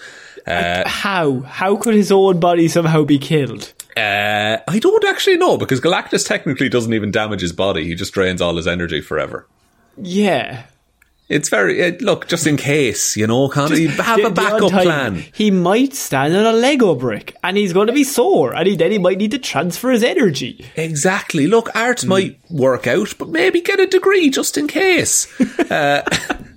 How 0.87 1.41
how 1.41 1.77
could 1.77 1.95
his 1.95 2.11
own 2.11 2.41
body 2.41 2.67
somehow 2.67 3.05
be 3.05 3.19
killed? 3.19 3.73
Uh, 3.97 4.59
I 4.69 4.79
don't 4.79 5.05
actually 5.05 5.37
know 5.37 5.57
because 5.59 5.81
Galactus 5.81 6.27
technically 6.27 6.69
doesn't 6.69 6.93
even 6.95 7.11
damage 7.11 7.41
his 7.43 7.53
body. 7.53 7.85
He 7.87 7.95
just 7.95 8.13
drains 8.15 8.41
all 8.41 8.57
his 8.57 8.67
energy 8.67 9.01
forever. 9.01 9.47
Yeah, 9.99 10.65
It's 11.29 11.49
very 11.51 11.83
uh, 11.85 11.93
look 12.01 12.27
just 12.29 12.47
in 12.47 12.57
case 12.57 13.17
you 13.17 13.27
know. 13.27 13.49
Can't 13.49 13.77
you 13.77 13.89
have 13.89 14.19
The- 14.19 14.27
a 14.27 14.31
backup 14.31 14.71
plan? 14.71 15.25
He 15.35 15.51
might 15.51 15.93
stand 15.95 16.35
on 16.35 16.47
a 16.47 16.53
Lego 16.53 16.95
brick, 16.95 17.37
and 17.45 17.57
he's 17.59 17.73
going 17.75 17.87
to 17.89 17.93
be 17.93 18.05
sore, 18.05 18.55
and 18.55 18.67
he, 18.67 18.77
then 18.77 18.91
he 18.93 18.99
might 18.99 19.19
need 19.19 19.31
to 19.33 19.39
transfer 19.39 19.91
his 19.91 20.03
energy. 20.03 20.65
Exactly. 20.77 21.47
Look, 21.47 21.69
art 21.77 22.05
might 22.07 22.39
work 22.51 22.87
out, 22.87 23.15
but 23.19 23.29
maybe 23.29 23.61
get 23.61 23.81
a 23.81 23.87
degree 23.87 24.31
just 24.31 24.57
in 24.57 24.67
case. 24.69 25.27
uh, 25.71 26.03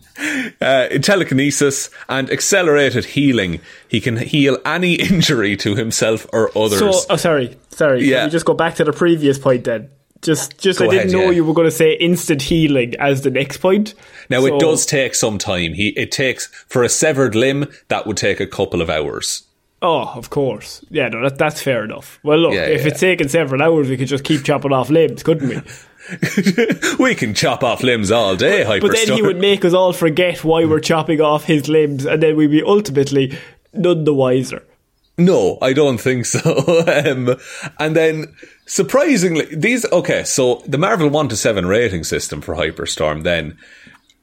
uh, 0.62 0.88
telekinesis 1.02 1.90
and 2.10 2.30
accelerated 2.32 3.06
healing, 3.06 3.60
he 3.88 4.00
can 4.02 4.18
heal 4.18 4.58
any 4.66 4.94
injury 5.10 5.58
to 5.58 5.76
himself 5.76 6.26
or 6.34 6.50
others. 6.58 6.80
So, 6.80 6.92
oh, 7.10 7.16
sorry, 7.16 7.58
sorry. 7.70 8.04
Yeah. 8.06 8.20
Can 8.20 8.28
we 8.28 8.32
just 8.32 8.46
go 8.46 8.54
back 8.54 8.76
to 8.76 8.84
the 8.84 8.94
previous 8.94 9.38
point 9.38 9.64
then? 9.66 9.90
Just, 10.22 10.58
just 10.58 10.80
Go 10.80 10.86
I 10.86 10.90
didn't 10.90 11.10
ahead, 11.10 11.12
know 11.12 11.26
yeah. 11.26 11.36
you 11.36 11.46
were 11.46 11.54
going 11.54 11.68
to 11.68 11.72
say 11.72 11.94
instant 11.94 12.42
healing 12.42 12.96
as 12.98 13.22
the 13.22 13.30
next 13.30 13.58
point. 13.58 13.94
now 14.30 14.40
So- 14.42 14.56
it 14.56 14.60
does 14.60 14.86
take 14.86 15.14
some 15.14 15.38
time. 15.38 15.74
He 15.74 15.90
it 15.90 16.12
takes 16.12 16.48
for 16.68 16.84
a 16.84 16.90
severed 16.90 17.36
limb 17.36 17.68
that 17.90 18.08
would 18.08 18.18
take 18.18 18.40
a 18.40 18.48
couple 18.48 18.82
of 18.82 18.90
hours. 18.90 19.44
Oh, 19.84 20.12
of 20.16 20.32
course. 20.32 20.84
Yeah, 20.90 21.10
no, 21.10 21.22
that, 21.22 21.38
that's 21.38 21.62
fair 21.62 21.84
enough. 21.84 22.18
Well, 22.24 22.40
look, 22.40 22.54
Yeah, 22.54 22.66
if 22.66 22.82
yeah. 22.82 22.88
it's 22.88 23.00
taken 23.02 23.30
several 23.30 23.62
hours, 23.62 23.88
we 23.88 23.98
could 23.98 24.08
just 24.08 24.24
keep 24.24 24.44
chopping 24.44 24.74
off 24.74 24.90
limbs, 24.90 25.22
couldn't 25.22 25.50
we? 25.50 25.56
we 27.00 27.16
can 27.16 27.34
chop 27.34 27.64
off 27.64 27.84
limbs 27.84 28.12
all 28.12 28.36
day, 28.36 28.64
Hyperstar. 28.64 28.82
But 28.82 28.92
then 28.92 29.14
he 29.14 29.22
would 29.22 29.40
make 29.40 29.66
us 29.66 29.74
all 29.74 29.94
forget 29.94 30.44
why 30.44 30.66
we're 30.66 30.80
chopping 30.80 31.22
off 31.22 31.46
his 31.46 31.68
limbs, 31.68 32.06
and 32.06 32.22
then 32.22 32.36
we'd 32.36 32.52
be 32.52 32.64
ultimately 32.64 33.38
none 33.74 34.04
the 34.04 34.14
wiser. 34.14 34.64
No, 35.18 35.58
I 35.62 35.74
don't 35.74 35.98
think 35.98 36.26
so. 36.26 36.40
um, 37.06 37.36
and 37.80 37.96
then, 37.96 38.36
surprisingly, 38.66 39.46
these, 39.56 39.86
okay, 39.92 40.24
so 40.24 40.62
the 40.68 40.78
Marvel 40.78 41.10
1 41.10 41.30
to 41.30 41.38
7 41.38 41.66
rating 41.66 42.04
system 42.04 42.42
for 42.42 42.56
Hyperstorm 42.56 43.24
then, 43.24 43.58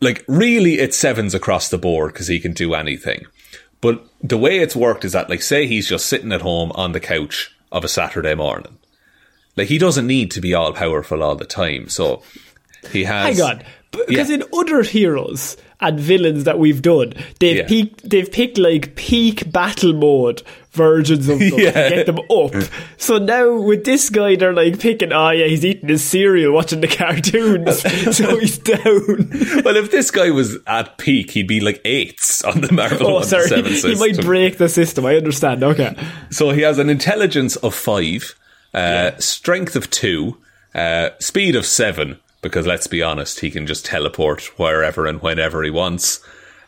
like, 0.01 0.25
really 0.29 0.75
it's 0.75 0.97
sevens 0.97 1.35
across 1.35 1.69
the 1.71 1.79
board 1.79 2.13
because 2.13 2.29
he 2.29 2.41
can 2.41 2.53
do 2.53 2.75
anything. 2.75 3.25
But 3.81 4.05
the 4.23 4.39
way 4.39 4.59
it's 4.59 4.77
worked 4.77 5.05
is 5.05 5.13
that, 5.13 5.31
like, 5.31 5.43
say 5.43 5.67
he's 5.67 5.89
just 5.89 6.07
sitting 6.07 6.33
at 6.33 6.43
home 6.43 6.73
on 6.75 6.93
the 6.93 7.01
couch 7.01 7.55
of 7.71 7.85
a 7.85 7.89
Saturday 7.89 8.35
morning. 8.35 8.79
Like, 9.57 9.69
he 9.69 9.79
doesn't 9.79 10.07
need 10.07 10.31
to 10.33 10.41
be 10.41 10.55
all 10.55 10.73
powerful 10.73 11.23
all 11.23 11.35
the 11.37 11.45
time. 11.45 11.89
So, 11.89 12.23
he 12.91 13.05
has. 13.05 13.39
Hang 13.39 13.47
on. 13.49 13.63
Because 14.09 14.31
Yeah. 14.31 14.37
in 14.37 14.45
other 14.55 14.83
heroes 14.83 15.59
and 15.79 16.01
villains 16.01 16.45
that 16.45 16.59
we've 16.59 16.81
done, 16.81 17.13
they've 17.41 17.59
Yeah. 17.59 17.67
peaked, 17.67 18.09
they've 18.09 18.31
picked 18.33 18.57
like 18.57 18.95
peak 18.97 19.53
battle 19.53 19.93
mode 19.93 20.43
versions 20.73 21.29
of 21.29 21.39
them 21.39 21.51
to 21.51 21.61
Yeah. 21.63 21.89
get 21.91 22.07
them 22.07 22.19
up. 22.31 22.55
So 22.97 23.19
now 23.19 23.61
with 23.61 23.85
this 23.85 24.09
guy, 24.09 24.37
they're 24.37 24.55
like 24.55 24.79
picking, 24.81 25.13
oh 25.13 25.29
yeah, 25.31 25.45
he's 25.47 25.63
eating 25.67 25.91
his 25.91 26.03
cereal, 26.03 26.55
watching 26.55 26.81
the 26.81 26.87
cartoons, 27.03 27.81
so 28.17 28.39
he's 28.39 28.57
down. 28.57 29.63
well, 29.63 29.77
if 29.77 29.91
this 29.91 30.11
guy 30.11 30.31
was 30.31 30.57
at 30.67 30.97
peak, 30.97 31.33
he'd 31.33 31.47
be 31.49 31.61
like 31.61 31.83
eights 31.85 32.43
on 32.45 32.63
the 32.63 32.73
Marvel 32.73 33.09
Oh, 33.09 33.15
1 33.17 33.25
sorry, 33.25 33.49
7 33.49 33.71
he 33.71 33.95
might 33.97 34.23
break 34.23 34.57
the 34.57 34.71
system. 34.71 35.05
I 35.05 35.17
understand. 35.17 35.63
Okay, 35.63 35.95
So 36.31 36.51
he 36.53 36.63
has 36.63 36.79
an 36.79 36.89
intelligence 36.89 37.57
of 37.57 37.75
five, 37.75 38.35
uh, 38.75 39.13
strength 39.19 39.77
of 39.77 39.91
two, 39.91 40.37
uh, 40.75 41.11
speed 41.19 41.57
of 41.57 41.67
seven, 41.67 42.19
because 42.41 42.67
let's 42.67 42.87
be 42.87 43.03
honest, 43.03 43.41
he 43.41 43.51
can 43.51 43.67
just 43.67 43.85
teleport 43.85 44.43
wherever 44.59 45.07
and 45.07 45.21
whenever 45.23 45.63
he 45.63 45.71
wants. 45.71 46.21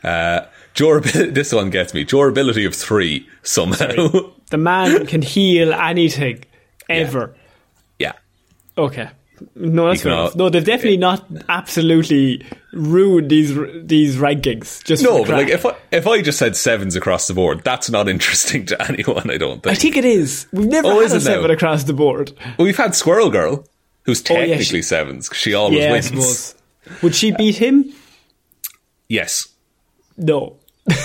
Uh, 0.02 0.42
durability, 0.74 1.30
this 1.30 1.52
one 1.52 1.70
gets 1.70 1.94
me. 1.94 2.04
Durability 2.04 2.64
of 2.64 2.74
three, 2.74 3.26
somehow. 3.42 4.10
the 4.50 4.58
man 4.58 5.06
can 5.06 5.22
heal 5.22 5.72
anything 5.72 6.44
ever. 6.88 7.34
yeah. 7.98 8.12
Okay. 8.76 9.08
No, 9.56 9.88
that's 9.88 10.02
fair 10.02 10.12
can 10.12 10.18
enough. 10.20 10.30
al- 10.32 10.36
No, 10.38 10.48
they've 10.50 10.64
definitely 10.64 10.96
not 10.96 11.24
absolutely 11.48 12.44
ruined 12.74 13.30
these 13.30 13.54
these 13.84 14.16
rankings. 14.16 14.82
Just 14.84 15.02
No, 15.02 15.20
but 15.24 15.30
like 15.30 15.48
if 15.48 15.64
I, 15.64 15.74
if 15.90 16.06
I 16.06 16.20
just 16.22 16.38
said 16.38 16.56
sevens 16.56 16.96
across 16.96 17.26
the 17.26 17.34
board, 17.34 17.62
that's 17.64 17.88
not 17.90 18.08
interesting 18.08 18.66
to 18.70 18.82
anyone, 18.88 19.30
I 19.30 19.36
don't 19.38 19.62
think. 19.62 19.76
I 19.76 19.78
think 19.78 19.96
it 19.96 20.04
is. 20.04 20.46
We've 20.52 20.66
never 20.68 20.88
Oh, 20.88 21.00
had 21.00 21.10
a 21.10 21.14
it 21.16 21.18
now? 21.18 21.18
seven 21.20 21.50
across 21.50 21.84
the 21.84 21.92
board. 21.92 22.32
We've 22.58 22.76
had 22.76 22.94
Squirrel 22.94 23.30
Girl, 23.30 23.66
who's 24.02 24.22
Oh, 24.30 24.34
yeah, 24.34 24.40
technically 24.40 24.64
she- 24.78 24.82
sevens, 24.82 25.30
she 25.32 25.54
always 25.54 25.78
yeah, 25.80 25.92
wins. 25.92 26.54
Would 27.02 27.14
she 27.14 27.32
beat 27.32 27.56
him? 27.56 27.92
Yes. 29.08 29.48
No. 30.16 30.56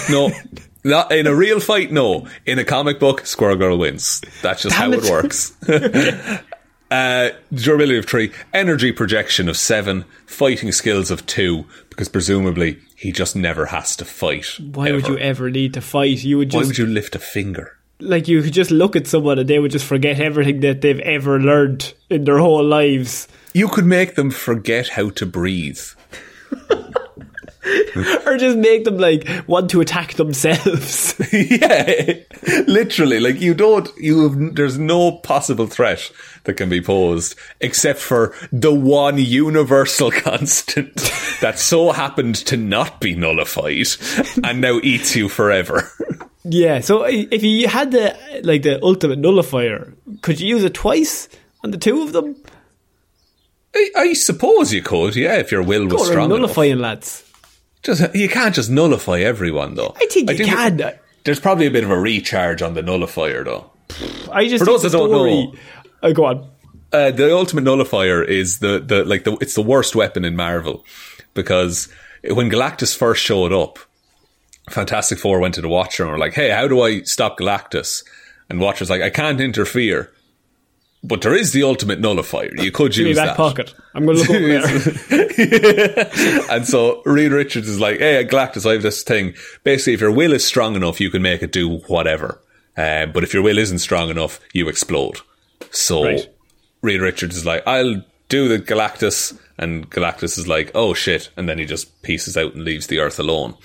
No. 0.10 0.32
Not 0.84 1.12
in 1.12 1.28
a 1.28 1.36
real 1.36 1.60
fight, 1.60 1.92
no. 1.92 2.26
In 2.46 2.58
a 2.58 2.64
comic 2.64 3.00
book, 3.00 3.26
Squirrel 3.26 3.58
Girl 3.58 3.78
wins. 3.78 4.22
That's 4.42 4.64
just 4.64 4.78
Damn 4.78 4.94
how 4.94 4.98
it. 4.98 5.04
it, 5.06 5.12
works. 5.12 5.54
uh, 6.92 7.30
durability 7.54 8.00
of 8.00 8.06
three, 8.06 8.32
energy 8.54 8.92
projection 8.92 9.50
of 9.50 9.58
seven, 9.58 10.06
fighting 10.26 10.72
skills 10.72 11.12
of 11.12 11.26
two, 11.26 11.66
because 11.90 12.10
presumably 12.10 12.80
he 12.96 13.12
just 13.12 13.36
never 13.36 13.68
has 13.68 13.96
to 13.98 14.06
fight. 14.06 14.46
Why 14.60 14.92
would 14.92 15.08
you 15.08 15.18
ever 15.18 15.50
need 15.50 15.74
to 15.76 15.82
fight? 15.82 16.24
You 16.24 16.38
would 16.40 16.54
Why 16.54 16.62
just 16.62 16.70
would 16.70 16.78
you 16.78 16.86
lift 16.86 17.16
a 17.16 17.20
finger? 17.20 17.80
like 18.00 18.28
you 18.28 18.42
could 18.42 18.54
just 18.54 18.72
look 18.72 18.96
at 18.96 19.08
someone 19.08 19.40
and 19.40 19.50
they 19.50 19.60
would 19.60 19.72
just 19.72 19.86
forget 19.86 20.20
everything 20.20 20.62
that 20.62 20.82
they've 20.82 21.00
ever 21.00 21.40
learned 21.40 21.94
in 22.10 22.24
their 22.24 22.38
whole 22.38 22.64
lives. 22.64 23.28
You 23.54 23.68
could 23.68 23.86
make 23.86 24.16
them 24.16 24.32
forget 24.32 24.90
how 24.90 25.10
to 25.12 25.26
breathe. 25.26 25.82
Or 28.26 28.38
just 28.38 28.58
make 28.58 28.86
them 28.86 28.98
like 28.98 29.28
want 29.46 29.70
to 29.72 29.82
attack 29.82 30.14
themselves. 30.14 31.14
yeah, 31.34 32.14
literally. 32.68 33.20
Like 33.20 33.42
you 33.42 33.54
don't, 33.54 33.90
you 33.98 34.30
have, 34.30 34.56
there's 34.56 34.80
no 34.80 35.12
possible 35.12 35.68
threat 35.68 36.12
that 36.50 36.58
can 36.58 36.68
be 36.70 36.82
posed 36.82 37.36
except 37.62 38.00
for 38.00 38.34
the 38.52 38.74
one 38.74 39.18
universal 39.18 40.10
constant 40.26 40.96
that 41.42 41.60
so 41.60 41.92
happened 41.92 42.36
to 42.36 42.58
not 42.58 43.00
be 43.00 43.16
nullified 43.16 43.88
and 44.44 44.60
now 44.62 44.80
eats 44.84 45.16
you 45.16 45.30
forever. 45.30 45.90
yeah, 46.44 46.80
so 46.82 47.04
if 47.06 47.44
you 47.44 47.68
had 47.68 47.92
the 47.92 48.18
like 48.44 48.64
the 48.64 48.82
ultimate 48.84 49.20
nullifier, 49.20 49.94
could 50.22 50.40
you 50.42 50.48
use 50.56 50.64
it 50.64 50.74
twice 50.74 51.30
on 51.64 51.72
the 51.72 51.78
two 51.78 52.02
of 52.02 52.12
them? 52.14 52.36
I, 53.76 53.90
I 53.96 54.14
suppose 54.14 54.74
you 54.74 54.82
could, 54.82 55.16
yeah, 55.16 55.36
if 55.38 55.52
your 55.52 55.62
will 55.62 55.86
was 55.88 56.08
strong 56.08 56.26
enough. 56.26 56.40
nullifying 56.40 56.80
lads. 56.80 57.24
Just 57.84 58.14
you 58.16 58.28
can't 58.28 58.56
just 58.56 58.70
nullify 58.70 59.20
everyone 59.20 59.76
though. 59.76 59.94
I 59.96 60.08
think 60.10 60.30
you 60.32 60.46
can. 60.46 60.78
that- 60.78 61.04
There's 61.24 61.40
probably 61.40 61.68
a 61.68 61.72
bit 61.72 61.84
of 61.84 61.92
a 61.92 61.98
recharge 62.00 62.62
on 62.62 62.74
the 62.74 62.82
nullifier 62.82 63.44
though. 63.44 63.72
I 64.32 64.48
just 64.48 64.62
For 64.62 64.66
those 64.66 64.84
that 64.84 64.92
don't 64.92 65.12
know- 65.12 65.54
Oh, 66.02 66.14
go 66.14 66.26
on. 66.26 66.50
Uh, 66.92 67.12
the 67.12 67.32
ultimate 67.34 67.64
nullifier 67.64 68.24
is 68.24 68.60
the, 68.60 68.80
the 68.80 69.06
like 69.06 69.24
the 69.24 69.34
it's 69.42 69.54
the 69.54 69.62
worst 69.62 69.96
weapon 69.96 70.26
in 70.26 70.36
Marvel 70.36 70.84
because 71.36 71.88
when 72.24 72.50
Galactus 72.50 72.98
first 72.98 73.24
showed 73.24 73.54
up, 73.54 73.78
Fantastic 74.70 75.20
Four 75.20 75.40
went 75.40 75.56
to 75.56 75.62
the 75.62 75.70
Watcher 75.70 76.04
and 76.04 76.12
were 76.12 76.18
like, 76.18 76.34
"Hey, 76.34 76.50
how 76.50 76.68
do 76.68 76.82
I 76.82 77.02
stop 77.02 77.38
Galactus?" 77.40 78.04
And 78.50 78.60
Watcher's 78.60 78.90
like, 78.90 79.02
"I 79.02 79.10
can't 79.10 79.40
interfere." 79.40 80.12
But 81.02 81.22
there 81.22 81.34
is 81.34 81.54
the 81.54 81.64
ultimate 81.64 82.02
nullifier. 82.02 82.52
You 82.56 82.72
could 82.72 82.98
use 82.98 83.16
back 83.16 83.28
that. 83.28 83.38
pocket. 83.38 83.74
I'm 83.94 84.06
going 84.06 84.18
to 84.18 84.22
look 84.22 84.32
over 84.32 84.48
there. 85.08 86.46
and 86.52 86.68
so 86.68 87.02
Reed 87.06 87.32
Richards 87.32 87.70
is 87.70 87.80
like, 87.80 88.00
"Hey, 88.00 88.26
Galactus, 88.26 88.70
I 88.70 88.74
have 88.74 88.82
this 88.82 89.04
thing. 89.04 89.36
Basically, 89.64 89.94
if 89.94 90.02
your 90.02 90.12
will 90.12 90.34
is 90.34 90.44
strong 90.44 90.76
enough, 90.76 91.00
you 91.00 91.10
can 91.10 91.22
make 91.22 91.42
it 91.42 91.52
do 91.52 91.78
whatever. 91.88 92.42
Uh, 92.76 93.06
but 93.06 93.24
if 93.24 93.34
your 93.34 93.44
will 93.44 93.58
isn't 93.58 93.80
strong 93.80 94.10
enough, 94.10 94.40
you 94.54 94.68
explode." 94.68 95.22
So 95.72 96.04
Right. 96.04 96.28
Reed 96.82 97.02
Richards 97.02 97.36
is 97.38 97.46
like, 97.46 97.64
"I'll 97.68 98.04
do 98.30 98.48
the 98.48 98.60
Galactus," 98.60 99.38
and 99.58 99.90
Galactus 99.90 100.38
is 100.38 100.48
like, 100.48 100.72
"Oh 100.74 100.94
shit!" 100.94 101.30
And 101.36 101.48
then 101.50 101.58
he 101.58 101.66
just 101.66 102.02
pieces 102.04 102.38
out 102.38 102.54
and 102.56 102.64
leaves 102.64 102.88
the 102.88 103.00
Earth 103.00 103.20
alone. 103.20 103.56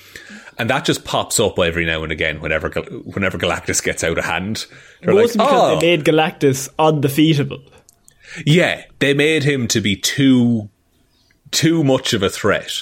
And 0.59 0.71
that 0.71 0.85
just 0.85 1.05
pops 1.05 1.39
up 1.41 1.59
every 1.59 1.85
now 1.85 2.03
and 2.03 2.13
again 2.13 2.41
whenever 2.41 2.69
whenever 2.71 3.39
Galactus 3.39 3.83
gets 3.83 4.03
out 4.05 4.19
of 4.19 4.25
hand. 4.25 4.67
They're 5.03 5.15
Mostly 5.15 5.39
like, 5.39 5.49
because 5.49 5.77
"Oh." 5.77 5.81
they 5.81 5.97
made 5.97 6.05
Galactus 6.05 6.69
undefeatable. 6.79 7.63
Yeah, 8.45 8.85
they 8.99 9.15
made 9.15 9.45
him 9.45 9.69
to 9.69 9.81
be 9.81 9.97
too 9.97 10.71
too 11.51 11.85
much 11.85 12.13
of 12.13 12.23
a 12.23 12.31
threat. 12.31 12.73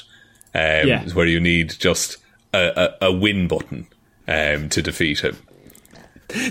Um, 0.55 0.87
Yeah. 0.89 1.05
where 1.15 1.27
you 1.27 1.41
need 1.41 1.71
just 1.79 2.19
a, 2.55 2.95
a, 3.01 3.07
a 3.09 3.13
win 3.13 3.49
button 3.49 3.87
um, 4.29 4.69
to 4.71 4.83
defeat 4.83 5.21
him. 5.21 5.37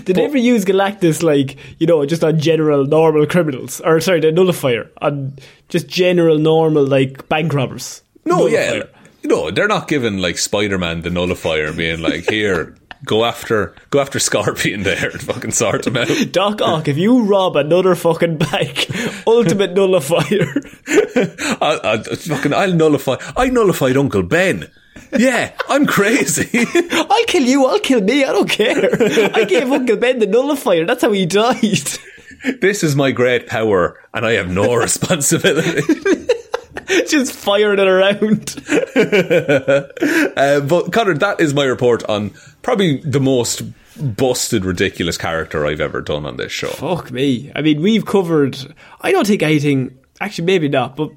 Did 0.04 0.16
they 0.16 0.24
ever 0.24 0.38
use 0.38 0.64
Galactus 0.64 1.22
like 1.22 1.56
you 1.78 1.86
know 1.86 2.04
just 2.06 2.24
on 2.24 2.38
general 2.38 2.86
normal 2.86 3.26
criminals 3.26 3.80
or 3.80 4.00
sorry 4.00 4.20
the 4.20 4.32
nullifier 4.32 4.90
on 5.00 5.36
just 5.68 5.88
general 5.88 6.38
normal 6.38 6.84
like 6.84 7.28
bank 7.28 7.52
robbers? 7.52 8.02
No, 8.24 8.46
yeah, 8.46 8.84
no, 9.24 9.50
they're 9.50 9.68
not 9.68 9.88
giving 9.88 10.18
like 10.18 10.38
Spider 10.38 10.78
Man 10.78 11.02
the 11.02 11.10
nullifier, 11.10 11.72
being 11.72 12.00
like, 12.00 12.28
"Here, 12.28 12.76
go 13.04 13.24
after, 13.24 13.74
go 13.90 14.00
after 14.00 14.18
Scorpion 14.18 14.82
there 14.82 15.10
and 15.10 15.20
fucking 15.20 15.52
sort 15.52 15.86
him 15.86 15.96
out." 15.96 16.08
Doc 16.32 16.60
Ock, 16.60 16.88
if 16.88 16.96
you 16.96 17.22
rob 17.24 17.56
another 17.56 17.94
fucking 17.94 18.38
bank, 18.38 18.86
ultimate 19.26 19.74
nullifier. 19.74 20.52
I, 21.60 21.80
I, 21.84 22.02
fucking, 22.02 22.54
I'll 22.54 22.72
nullify. 22.74 23.16
I 23.36 23.48
nullified 23.48 23.96
Uncle 23.96 24.22
Ben. 24.22 24.70
Yeah, 25.16 25.52
I'm 25.68 25.86
crazy. 25.86 26.66
I'll 26.92 27.24
kill 27.24 27.42
you, 27.42 27.66
I'll 27.66 27.80
kill 27.80 28.00
me, 28.00 28.24
I 28.24 28.32
don't 28.32 28.48
care. 28.48 28.90
I 29.34 29.44
gave 29.44 29.70
Uncle 29.70 29.96
Ben 29.96 30.18
the 30.18 30.26
nullifier, 30.26 30.84
that's 30.86 31.02
how 31.02 31.12
he 31.12 31.26
died. 31.26 31.88
this 32.60 32.82
is 32.82 32.96
my 32.96 33.10
great 33.10 33.46
power, 33.46 33.98
and 34.14 34.24
I 34.26 34.32
have 34.32 34.50
no 34.50 34.74
responsibility. 34.76 35.82
just 37.08 37.32
firing 37.32 37.78
it 37.78 37.88
around. 37.88 38.56
Uh, 40.36 40.60
but 40.60 40.92
Connor, 40.92 41.14
that 41.14 41.36
is 41.40 41.54
my 41.54 41.64
report 41.64 42.04
on 42.08 42.30
probably 42.62 42.98
the 42.98 43.20
most 43.20 43.62
busted, 44.16 44.64
ridiculous 44.64 45.18
character 45.18 45.66
I've 45.66 45.80
ever 45.80 46.00
done 46.00 46.26
on 46.26 46.36
this 46.36 46.52
show. 46.52 46.68
Fuck 46.68 47.10
me. 47.10 47.52
I 47.54 47.62
mean, 47.62 47.82
we've 47.82 48.06
covered. 48.06 48.56
I 49.00 49.12
don't 49.12 49.26
think 49.26 49.42
anything. 49.42 49.98
Actually, 50.20 50.46
maybe 50.46 50.68
not, 50.68 50.96
but 50.96 51.10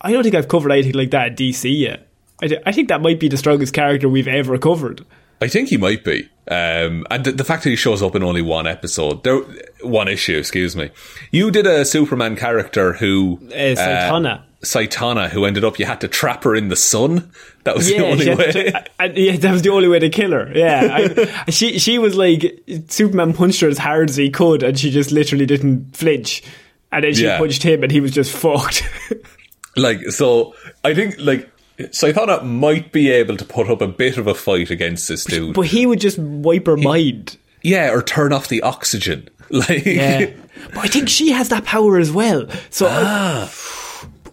I 0.00 0.12
don't 0.12 0.22
think 0.22 0.34
I've 0.34 0.48
covered 0.48 0.72
anything 0.72 0.94
like 0.94 1.10
that 1.12 1.32
at 1.32 1.36
DC 1.36 1.78
yet. 1.78 2.08
I, 2.42 2.56
I 2.66 2.72
think 2.72 2.88
that 2.88 3.00
might 3.00 3.20
be 3.20 3.28
the 3.28 3.36
strongest 3.36 3.72
character 3.74 4.08
we've 4.08 4.28
ever 4.28 4.58
covered. 4.58 5.04
I 5.42 5.48
think 5.48 5.70
he 5.70 5.78
might 5.78 6.04
be, 6.04 6.28
um, 6.50 7.06
and 7.10 7.24
the, 7.24 7.32
the 7.32 7.44
fact 7.44 7.64
that 7.64 7.70
he 7.70 7.76
shows 7.76 8.02
up 8.02 8.14
in 8.14 8.22
only 8.22 8.42
one 8.42 8.66
episode, 8.66 9.24
there, 9.24 9.38
one 9.82 10.06
issue, 10.06 10.36
excuse 10.36 10.76
me. 10.76 10.90
You 11.30 11.50
did 11.50 11.66
a 11.66 11.84
Superman 11.86 12.36
character 12.36 12.92
who 12.92 13.38
Uh, 13.48 13.54
Saitana. 13.74 14.42
Saitana, 14.62 15.30
who 15.30 15.46
ended 15.46 15.64
up 15.64 15.78
you 15.78 15.86
had 15.86 16.02
to 16.02 16.08
trap 16.08 16.44
her 16.44 16.54
in 16.54 16.68
the 16.68 16.76
sun. 16.76 17.30
That 17.64 17.74
was 17.74 17.88
the 17.88 18.04
only 18.04 18.28
way. 18.34 18.52
to- 18.52 18.84
and- 19.00 19.16
yeah, 19.16 19.36
that 19.38 19.52
was 19.52 19.62
the 19.62 19.70
only 19.70 19.88
way 19.88 19.98
to 20.00 20.10
kill 20.10 20.32
her. 20.32 20.52
Yeah, 20.54 21.08
I, 21.46 21.50
she 21.50 21.78
she 21.78 21.98
was 21.98 22.14
like 22.16 22.62
Superman 22.88 23.32
punched 23.32 23.62
her 23.62 23.68
as 23.68 23.78
hard 23.78 24.10
as 24.10 24.16
he 24.16 24.28
could, 24.28 24.62
and 24.62 24.78
she 24.78 24.90
just 24.90 25.10
literally 25.10 25.46
didn't 25.46 25.96
flinch. 25.96 26.42
And 26.92 27.02
then 27.04 27.14
she 27.14 27.24
Yeah. 27.24 27.38
punched 27.38 27.62
him, 27.62 27.82
and 27.82 27.90
he 27.90 28.00
was 28.02 28.10
just 28.12 28.30
fucked. 28.36 28.86
like 29.76 30.02
so, 30.10 30.54
I 30.84 30.92
think 30.92 31.14
like 31.18 31.48
Saitana 31.88 32.44
might 32.44 32.92
be 32.92 33.10
able 33.10 33.36
to 33.36 33.44
put 33.44 33.68
up 33.70 33.80
a 33.80 33.88
bit 33.88 34.18
of 34.18 34.26
a 34.26 34.34
fight 34.34 34.70
against 34.70 35.08
this 35.08 35.24
dude. 35.24 35.54
but 35.54 35.66
he 35.66 35.86
would 35.86 36.00
just 36.00 36.18
wipe 36.18 36.66
her 36.66 36.76
mind. 36.76 37.36
yeah, 37.62 37.90
or 37.92 38.02
turn 38.02 38.32
off 38.32 38.48
the 38.48 38.62
oxygen. 38.62 39.28
Like 39.52 39.84
Yeah, 39.84 40.30
but 40.74 40.78
I 40.78 40.86
think 40.86 41.08
she 41.08 41.30
has 41.32 41.48
that 41.48 41.64
power 41.64 41.98
as 41.98 42.12
well. 42.12 42.46
So 42.70 42.86
I- 42.88 43.50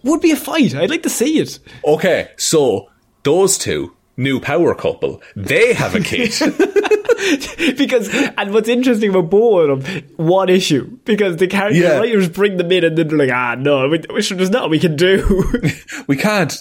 would 0.04 0.20
be 0.20 0.30
a 0.30 0.36
fight. 0.36 0.76
I'd 0.76 0.90
like 0.90 1.02
to 1.02 1.10
see 1.10 1.40
it. 1.40 1.58
Okay, 1.84 2.30
so 2.36 2.88
those 3.24 3.58
two, 3.58 3.96
new 4.16 4.38
power 4.38 4.74
couple, 4.76 5.20
they 5.34 5.72
have 5.74 5.96
a 5.96 6.00
kid. 6.00 6.32
because 7.76 8.08
and 8.14 8.52
what's 8.54 8.68
interesting 8.68 9.10
about 9.10 9.28
both 9.30 9.70
of 9.70 9.84
them, 9.84 10.04
one 10.16 10.48
issue 10.48 10.84
because 11.04 11.36
the 11.38 11.46
character 11.48 11.80
Yeah. 11.80 11.98
writers 11.98 12.28
bring 12.28 12.56
them 12.56 12.70
in 12.70 12.84
and 12.84 12.96
then 12.96 13.08
they're 13.08 13.18
like, 13.18 13.30
ah, 13.32 13.56
no, 13.56 13.88
we, 13.88 13.98
there's 13.98 14.50
nothing 14.50 14.70
we 14.70 14.78
can 14.78 14.94
do. 14.96 15.44
we 16.06 16.16
can't 16.16 16.56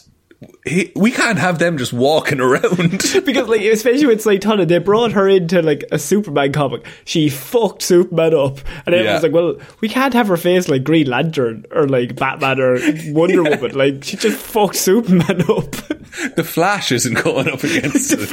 he, 0.66 0.92
we 0.96 1.10
can't 1.10 1.40
have 1.40 1.58
them 1.58 1.78
just 1.80 1.92
walking 1.94 2.40
around. 2.40 2.92
because 3.26 3.48
like 3.48 3.62
especially 3.62 4.06
with 4.06 4.24
Saitana, 4.24 4.68
they 4.68 4.78
brought 4.78 5.14
her 5.14 5.28
into 5.28 5.62
like 5.62 5.84
a 5.92 5.98
Superman 5.98 6.52
comic. 6.52 6.86
She 7.06 7.28
fucked 7.30 7.82
Superman 7.82 8.36
up, 8.36 8.60
and 8.86 8.94
everyone's 8.94 9.24
Yeah. 9.24 9.30
like, 9.30 9.32
"Well, 9.32 9.56
we 9.82 9.90
can't 9.90 10.14
have 10.14 10.28
her 10.28 10.38
face 10.38 10.68
like 10.70 10.84
Green 10.84 11.08
Lantern 11.08 11.66
or 11.72 11.88
like 11.88 12.16
Batman 12.16 12.60
or 12.60 12.78
Wonder 13.08 13.44
Woman. 13.44 13.72
Like 13.76 14.04
she 14.04 14.16
just 14.18 14.38
fucked 14.38 14.76
Superman 14.76 15.42
up." 15.50 15.72
the 16.36 16.44
Flash 16.48 16.92
isn't 16.92 17.24
going 17.24 17.48
up 17.50 17.64
against 17.64 18.12
it. 18.14 18.32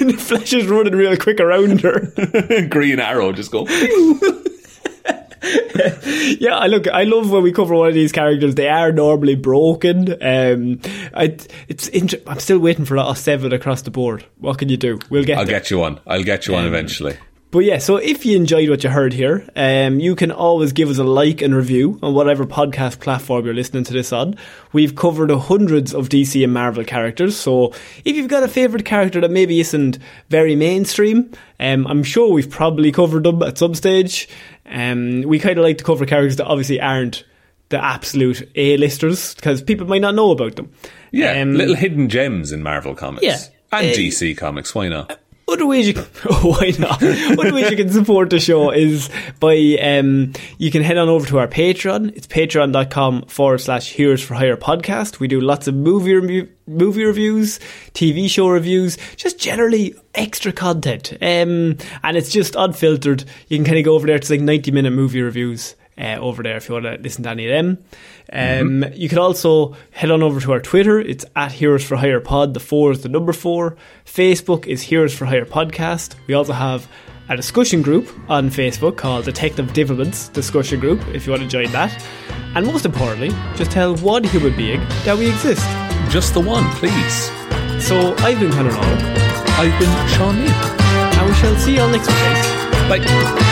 and 0.00 0.10
the 0.10 0.16
Flash 0.18 0.52
is 0.54 0.66
running 0.66 0.94
real 0.94 1.16
quick 1.16 1.38
around 1.38 1.80
her. 1.82 2.12
Green 2.70 2.98
Arrow 2.98 3.32
just 3.32 3.50
go. 3.50 3.66
yeah, 6.40 6.56
I 6.56 6.66
look. 6.68 6.86
I 6.86 7.04
love 7.04 7.30
when 7.30 7.42
we 7.42 7.52
cover 7.52 7.74
one 7.74 7.88
of 7.88 7.94
these 7.94 8.12
characters. 8.12 8.54
They 8.54 8.68
are 8.68 8.92
normally 8.92 9.34
broken. 9.34 10.12
Um, 10.22 10.80
I, 11.14 11.36
it's. 11.68 11.88
Inter- 11.88 12.20
I'm 12.26 12.38
still 12.38 12.60
waiting 12.60 12.84
for 12.84 12.96
a 12.96 13.14
seven 13.16 13.52
across 13.52 13.82
the 13.82 13.90
board. 13.90 14.24
What 14.38 14.58
can 14.58 14.68
you 14.68 14.76
do? 14.76 15.00
We'll 15.10 15.24
get. 15.24 15.38
I'll 15.38 15.44
there. 15.44 15.58
get 15.58 15.70
you 15.70 15.78
one. 15.78 15.98
I'll 16.06 16.22
get 16.22 16.46
you 16.46 16.52
one 16.52 16.66
eventually. 16.66 17.16
But 17.52 17.66
yeah, 17.66 17.76
so 17.76 17.96
if 17.96 18.24
you 18.24 18.34
enjoyed 18.34 18.70
what 18.70 18.82
you 18.82 18.88
heard 18.88 19.12
here, 19.12 19.46
um, 19.56 20.00
you 20.00 20.16
can 20.16 20.32
always 20.32 20.72
give 20.72 20.88
us 20.88 20.96
a 20.96 21.04
like 21.04 21.42
and 21.42 21.54
review 21.54 21.98
on 22.02 22.14
whatever 22.14 22.46
podcast 22.46 22.98
platform 23.00 23.44
you're 23.44 23.52
listening 23.52 23.84
to 23.84 23.92
this 23.92 24.10
on. 24.10 24.36
We've 24.72 24.96
covered 24.96 25.30
hundreds 25.30 25.92
of 25.92 26.08
DC 26.08 26.42
and 26.42 26.54
Marvel 26.54 26.82
characters, 26.82 27.36
so 27.36 27.74
if 28.06 28.16
you've 28.16 28.28
got 28.28 28.42
a 28.42 28.48
favourite 28.48 28.86
character 28.86 29.20
that 29.20 29.30
maybe 29.30 29.60
isn't 29.60 29.98
very 30.30 30.56
mainstream, 30.56 31.30
um, 31.60 31.86
I'm 31.86 32.02
sure 32.02 32.32
we've 32.32 32.48
probably 32.48 32.90
covered 32.90 33.24
them 33.24 33.42
at 33.42 33.58
some 33.58 33.74
stage. 33.74 34.30
Um, 34.66 35.22
we 35.22 35.38
kind 35.38 35.58
of 35.58 35.64
like 35.64 35.78
to 35.78 35.84
cover 35.84 36.06
characters 36.06 36.36
that 36.36 36.46
obviously 36.46 36.80
aren't 36.80 37.24
the 37.68 37.82
absolute 37.82 38.48
A-listers, 38.54 39.34
because 39.34 39.62
people 39.62 39.86
might 39.86 40.02
not 40.02 40.14
know 40.14 40.30
about 40.30 40.56
them. 40.56 40.70
Yeah, 41.10 41.40
Um, 41.40 41.54
little 41.54 41.74
hidden 41.74 42.08
gems 42.08 42.52
in 42.52 42.62
Marvel 42.62 42.94
comics. 42.94 43.24
Yeah. 43.24 43.38
And 43.72 43.86
Uh, 43.90 43.94
DC 43.94 44.36
comics, 44.36 44.74
why 44.74 44.88
not? 44.88 45.18
Other 45.52 45.66
ways 45.66 45.86
you 45.86 45.94
why 46.42 46.72
not? 46.78 47.02
Other 47.02 47.52
ways 47.52 47.70
you 47.70 47.76
can 47.76 47.90
support 47.90 48.30
the 48.30 48.40
show 48.40 48.70
is 48.70 49.10
by, 49.38 49.76
um, 49.82 50.32
you 50.56 50.70
can 50.70 50.82
head 50.82 50.96
on 50.96 51.10
over 51.10 51.26
to 51.26 51.38
our 51.38 51.46
Patreon. 51.46 52.16
It's 52.16 52.26
patreon.com 52.26 53.26
forward 53.26 53.58
slash 53.58 53.90
Heroes 53.92 54.22
for 54.22 54.34
Hire 54.34 54.56
podcast. 54.56 55.18
We 55.20 55.28
do 55.28 55.40
lots 55.42 55.68
of 55.68 55.74
movie 55.74 56.48
movie 56.66 57.04
reviews, 57.04 57.58
TV 57.92 58.30
show 58.30 58.48
reviews, 58.48 58.96
just 59.16 59.38
generally 59.38 59.94
extra 60.14 60.52
content. 60.52 61.12
Um, 61.20 61.76
and 62.02 62.16
it's 62.16 62.32
just 62.32 62.54
unfiltered. 62.56 63.24
You 63.48 63.58
can 63.58 63.66
kind 63.66 63.78
of 63.78 63.84
go 63.84 63.94
over 63.94 64.06
there 64.06 64.18
to 64.18 64.32
like 64.32 64.40
90 64.40 64.70
minute 64.70 64.92
movie 64.92 65.20
reviews. 65.20 65.74
Uh, 65.98 66.16
over 66.20 66.42
there 66.42 66.56
if 66.56 66.68
you 66.68 66.72
want 66.74 66.86
to 66.86 66.96
listen 67.02 67.22
to 67.22 67.28
any 67.30 67.46
of 67.46 67.50
them. 67.52 67.84
Um, 68.32 68.84
You 68.94 69.10
can 69.10 69.18
also 69.18 69.76
head 69.90 70.10
on 70.10 70.22
over 70.22 70.40
to 70.40 70.52
our 70.52 70.60
Twitter. 70.60 70.98
It's 70.98 71.26
at 71.36 71.52
Heroes 71.52 71.84
for 71.84 71.96
Hire 71.96 72.18
Pod. 72.18 72.54
The 72.54 72.60
four 72.60 72.92
is 72.92 73.02
the 73.02 73.10
number 73.10 73.34
four. 73.34 73.76
Facebook 74.06 74.66
is 74.66 74.80
Heroes 74.80 75.12
for 75.14 75.26
Hire 75.26 75.44
Podcast. 75.44 76.14
We 76.26 76.32
also 76.34 76.54
have 76.54 76.88
a 77.28 77.36
discussion 77.36 77.82
group 77.82 78.08
on 78.30 78.48
Facebook 78.48 78.96
called 78.96 79.26
Detective 79.26 79.74
Developments 79.74 80.28
Discussion 80.28 80.80
Group 80.80 81.06
if 81.14 81.26
you 81.26 81.32
want 81.32 81.42
to 81.42 81.48
join 81.48 81.70
that. 81.72 81.92
And 82.54 82.66
most 82.66 82.86
importantly, 82.86 83.28
just 83.56 83.70
tell 83.70 83.94
one 83.96 84.24
human 84.24 84.56
being 84.56 84.80
that 85.04 85.16
we 85.18 85.28
exist. 85.28 85.64
Just 86.10 86.32
the 86.32 86.40
one, 86.40 86.64
please. 86.76 87.30
So 87.86 88.14
I've 88.18 88.40
been 88.40 88.50
Conor 88.50 88.72
I've 88.74 89.78
been 89.78 90.08
Sean 90.08 90.36
Lee. 90.40 90.50
and 91.18 91.28
we 91.28 91.34
shall 91.34 91.54
see 91.56 91.74
you 91.74 91.82
all 91.82 91.88
next 91.90 92.08
week. 92.08 92.88
Bye. 92.88 93.51